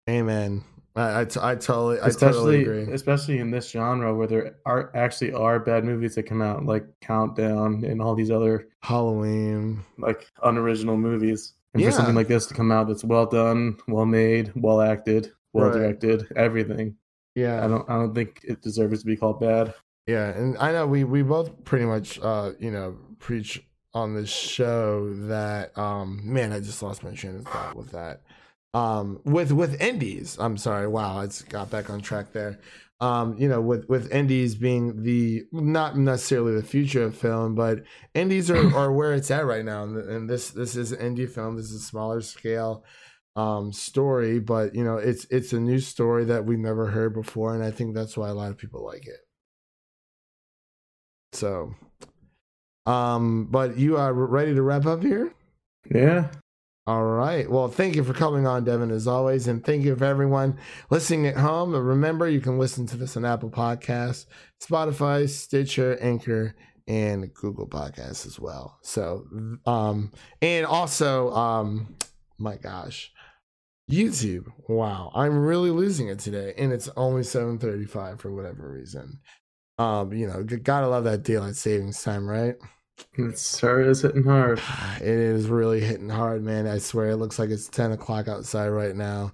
Amen. 0.09 0.65
I 0.97 1.21
I, 1.21 1.25
t- 1.25 1.41
I 1.43 1.55
totally 1.57 1.99
I 2.01 2.07
especially 2.07 2.65
totally 2.65 2.81
agree. 2.83 2.95
especially 2.95 3.39
in 3.39 3.51
this 3.51 3.69
genre 3.71 4.15
where 4.15 4.27
there 4.27 4.57
are 4.65 4.91
actually 4.97 5.33
are 5.33 5.59
bad 5.61 5.85
movies 5.85 6.15
that 6.15 6.25
come 6.25 6.41
out 6.43 6.65
like 6.65 6.85
Countdown 7.01 7.85
and 7.85 8.01
all 8.01 8.15
these 8.15 8.31
other 8.31 8.69
Halloween. 8.83 9.83
like 9.99 10.31
unoriginal 10.43 10.97
movies. 10.97 11.55
And 11.75 11.83
Yeah. 11.83 11.91
for 11.91 11.97
something 11.97 12.15
like 12.15 12.29
this 12.29 12.47
to 12.47 12.55
come 12.55 12.71
out 12.71 12.87
that's 12.87 13.03
well 13.05 13.27
done, 13.27 13.77
well 13.89 14.07
made, 14.07 14.53
well 14.55 14.81
acted, 14.81 15.33
well 15.53 15.67
Right. 15.67 15.75
directed, 15.75 16.27
everything. 16.37 16.95
Yeah, 17.35 17.65
I 17.65 17.69
don't 17.69 17.89
I 17.91 17.95
don't 17.95 18.15
think 18.15 18.41
it 18.45 18.63
deserves 18.63 19.01
to 19.01 19.07
be 19.07 19.17
called 19.17 19.41
bad. 19.41 19.75
Yeah, 20.07 20.29
and 20.29 20.59
I 20.59 20.73
know 20.73 20.87
we 20.87 21.05
we 21.05 21.23
both 21.23 21.65
pretty 21.65 21.87
much 21.87 22.19
uh 22.21 22.53
you 22.59 22.71
know 22.71 22.97
preach 23.19 23.63
on 23.95 24.15
this 24.15 24.29
show 24.31 25.15
that 25.29 25.77
um 25.79 26.21
man 26.25 26.53
I 26.53 26.61
just 26.61 26.83
lost 26.83 27.03
my 27.03 27.13
train 27.15 27.37
of 27.37 27.47
thought 27.47 27.77
with 27.77 27.93
that. 27.93 28.23
Um 28.75 29.21
with 29.25 29.53
with 29.53 29.81
indies 29.81 30.37
I'm 30.39 30.59
sorry 30.59 30.89
wow 30.89 31.21
it's 31.21 31.43
got 31.43 31.71
back 31.71 31.89
on 31.91 32.01
track 32.03 32.33
there. 32.33 32.59
Um 33.01 33.37
you 33.39 33.49
know 33.49 33.61
with 33.63 33.89
with 33.89 34.11
indies 34.13 34.55
being 34.55 35.03
the 35.05 35.45
not 35.53 35.97
necessarily 35.97 36.55
the 36.55 36.63
future 36.63 37.05
of 37.05 37.17
film 37.17 37.55
but 37.55 37.85
indies 38.15 38.51
are, 38.51 38.75
are 38.77 38.93
where 38.93 39.15
it's 39.15 39.31
at 39.31 39.47
right 39.47 39.65
now 39.65 39.85
and, 39.85 39.97
and 39.97 40.29
this 40.31 40.51
this 40.51 40.77
is 40.77 40.93
an 40.93 41.17
indie 41.17 41.29
film 41.29 41.57
this 41.57 41.71
is 41.71 41.83
a 41.83 41.85
smaller 41.85 42.21
scale 42.21 42.85
um 43.37 43.73
story 43.73 44.39
but 44.39 44.75
you 44.75 44.85
know 44.85 44.97
it's 44.99 45.25
it's 45.31 45.53
a 45.55 45.61
new 45.61 45.79
story 45.81 46.25
that 46.27 46.45
we've 46.45 46.59
never 46.59 46.87
heard 46.89 47.15
before 47.15 47.55
and 47.55 47.65
I 47.65 47.71
think 47.71 47.95
that's 47.95 48.17
why 48.19 48.29
a 48.29 48.35
lot 48.35 48.51
of 48.51 48.59
people 48.59 48.85
like 48.85 49.07
it 49.07 49.24
so, 51.35 51.75
um, 52.87 53.47
but 53.51 53.77
you 53.77 53.97
are 53.97 54.13
ready 54.13 54.55
to 54.55 54.63
wrap 54.63 54.87
up 54.87 55.03
here? 55.03 55.33
Yeah. 55.93 56.29
All 56.87 57.05
right. 57.05 57.51
Well, 57.51 57.69
thank 57.69 57.97
you 57.97 58.05
for 58.05 58.13
coming 58.13 58.47
on, 58.47 58.65
Devin, 58.65 58.91
as 58.91 59.07
always. 59.07 59.49
And 59.49 59.65
thank 59.65 59.85
you 59.85 59.97
for 59.97 60.05
everyone 60.05 60.59
listening 60.91 61.27
at 61.27 61.39
home. 61.39 61.75
Remember, 61.75 62.29
you 62.29 62.43
can 62.43 62.59
listen 62.59 62.87
to 62.89 62.99
this 62.99 63.17
on 63.17 63.25
Apple 63.25 63.49
Podcasts, 63.49 64.27
Spotify, 64.63 65.27
Stitcher, 65.27 65.97
Anchor, 66.03 66.55
and 66.87 67.33
Google 67.33 67.67
Podcasts 67.67 68.27
as 68.27 68.39
well. 68.39 68.79
So, 68.83 69.25
um, 69.65 70.13
and 70.43 70.67
also, 70.67 71.31
um, 71.33 71.97
my 72.37 72.57
gosh, 72.57 73.11
YouTube. 73.91 74.53
Wow. 74.69 75.11
I'm 75.15 75.39
really 75.39 75.71
losing 75.71 76.09
it 76.09 76.19
today. 76.19 76.53
And 76.59 76.71
it's 76.71 76.91
only 76.97 77.23
735 77.23 78.21
for 78.21 78.31
whatever 78.31 78.71
reason. 78.71 79.21
Um, 79.79 80.13
you 80.13 80.27
know, 80.27 80.43
gotta 80.45 80.87
love 80.89 81.05
that 81.05 81.23
daylight 81.23 81.57
savings 81.57 82.03
time, 82.03 82.29
right? 82.29 82.55
It 83.19 83.39
sure 83.39 83.81
is 83.81 84.03
hitting 84.03 84.23
hard. 84.25 84.61
It 85.01 85.07
is 85.09 85.49
really 85.49 85.81
hitting 85.81 86.09
hard, 86.09 86.43
man. 86.45 86.67
I 86.67 86.79
swear 86.79 87.11
it 87.11 87.17
looks 87.17 87.39
like 87.39 87.51
it's 87.51 87.69
10 87.69 87.93
o'clock 87.93 88.29
outside 88.29 88.69
right 88.69 88.95
now. 88.95 89.33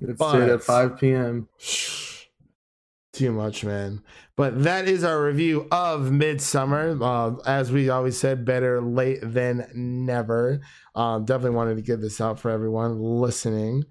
It's 0.00 0.18
But- 0.18 0.48
at 0.48 0.62
five 0.62 0.98
PM. 0.98 1.48
Too 3.12 3.30
much, 3.30 3.64
man. 3.64 4.02
But 4.36 4.64
that 4.64 4.88
is 4.88 5.04
our 5.04 5.22
review 5.22 5.68
of 5.70 6.06
Midsommar. 6.10 7.00
Uh, 7.00 7.40
as 7.46 7.70
we 7.70 7.88
always 7.88 8.18
said, 8.18 8.44
better 8.44 8.80
late 8.80 9.20
than 9.22 9.68
never. 9.72 10.60
Um, 10.96 11.24
definitely 11.24 11.54
wanted 11.54 11.76
to 11.76 11.82
get 11.82 12.00
this 12.00 12.20
out 12.20 12.40
for 12.40 12.50
everyone 12.50 12.98
listening. 13.00 13.84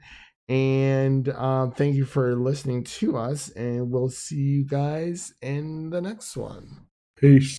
And 0.49 1.29
um, 1.29 1.71
thank 1.71 1.95
you 1.95 2.05
for 2.05 2.35
listening 2.35 2.83
to 2.83 3.17
us. 3.17 3.49
And 3.49 3.91
we'll 3.91 4.09
see 4.09 4.35
you 4.35 4.65
guys 4.65 5.33
in 5.41 5.89
the 5.89 6.01
next 6.01 6.35
one. 6.35 6.87
Peace. 7.15 7.57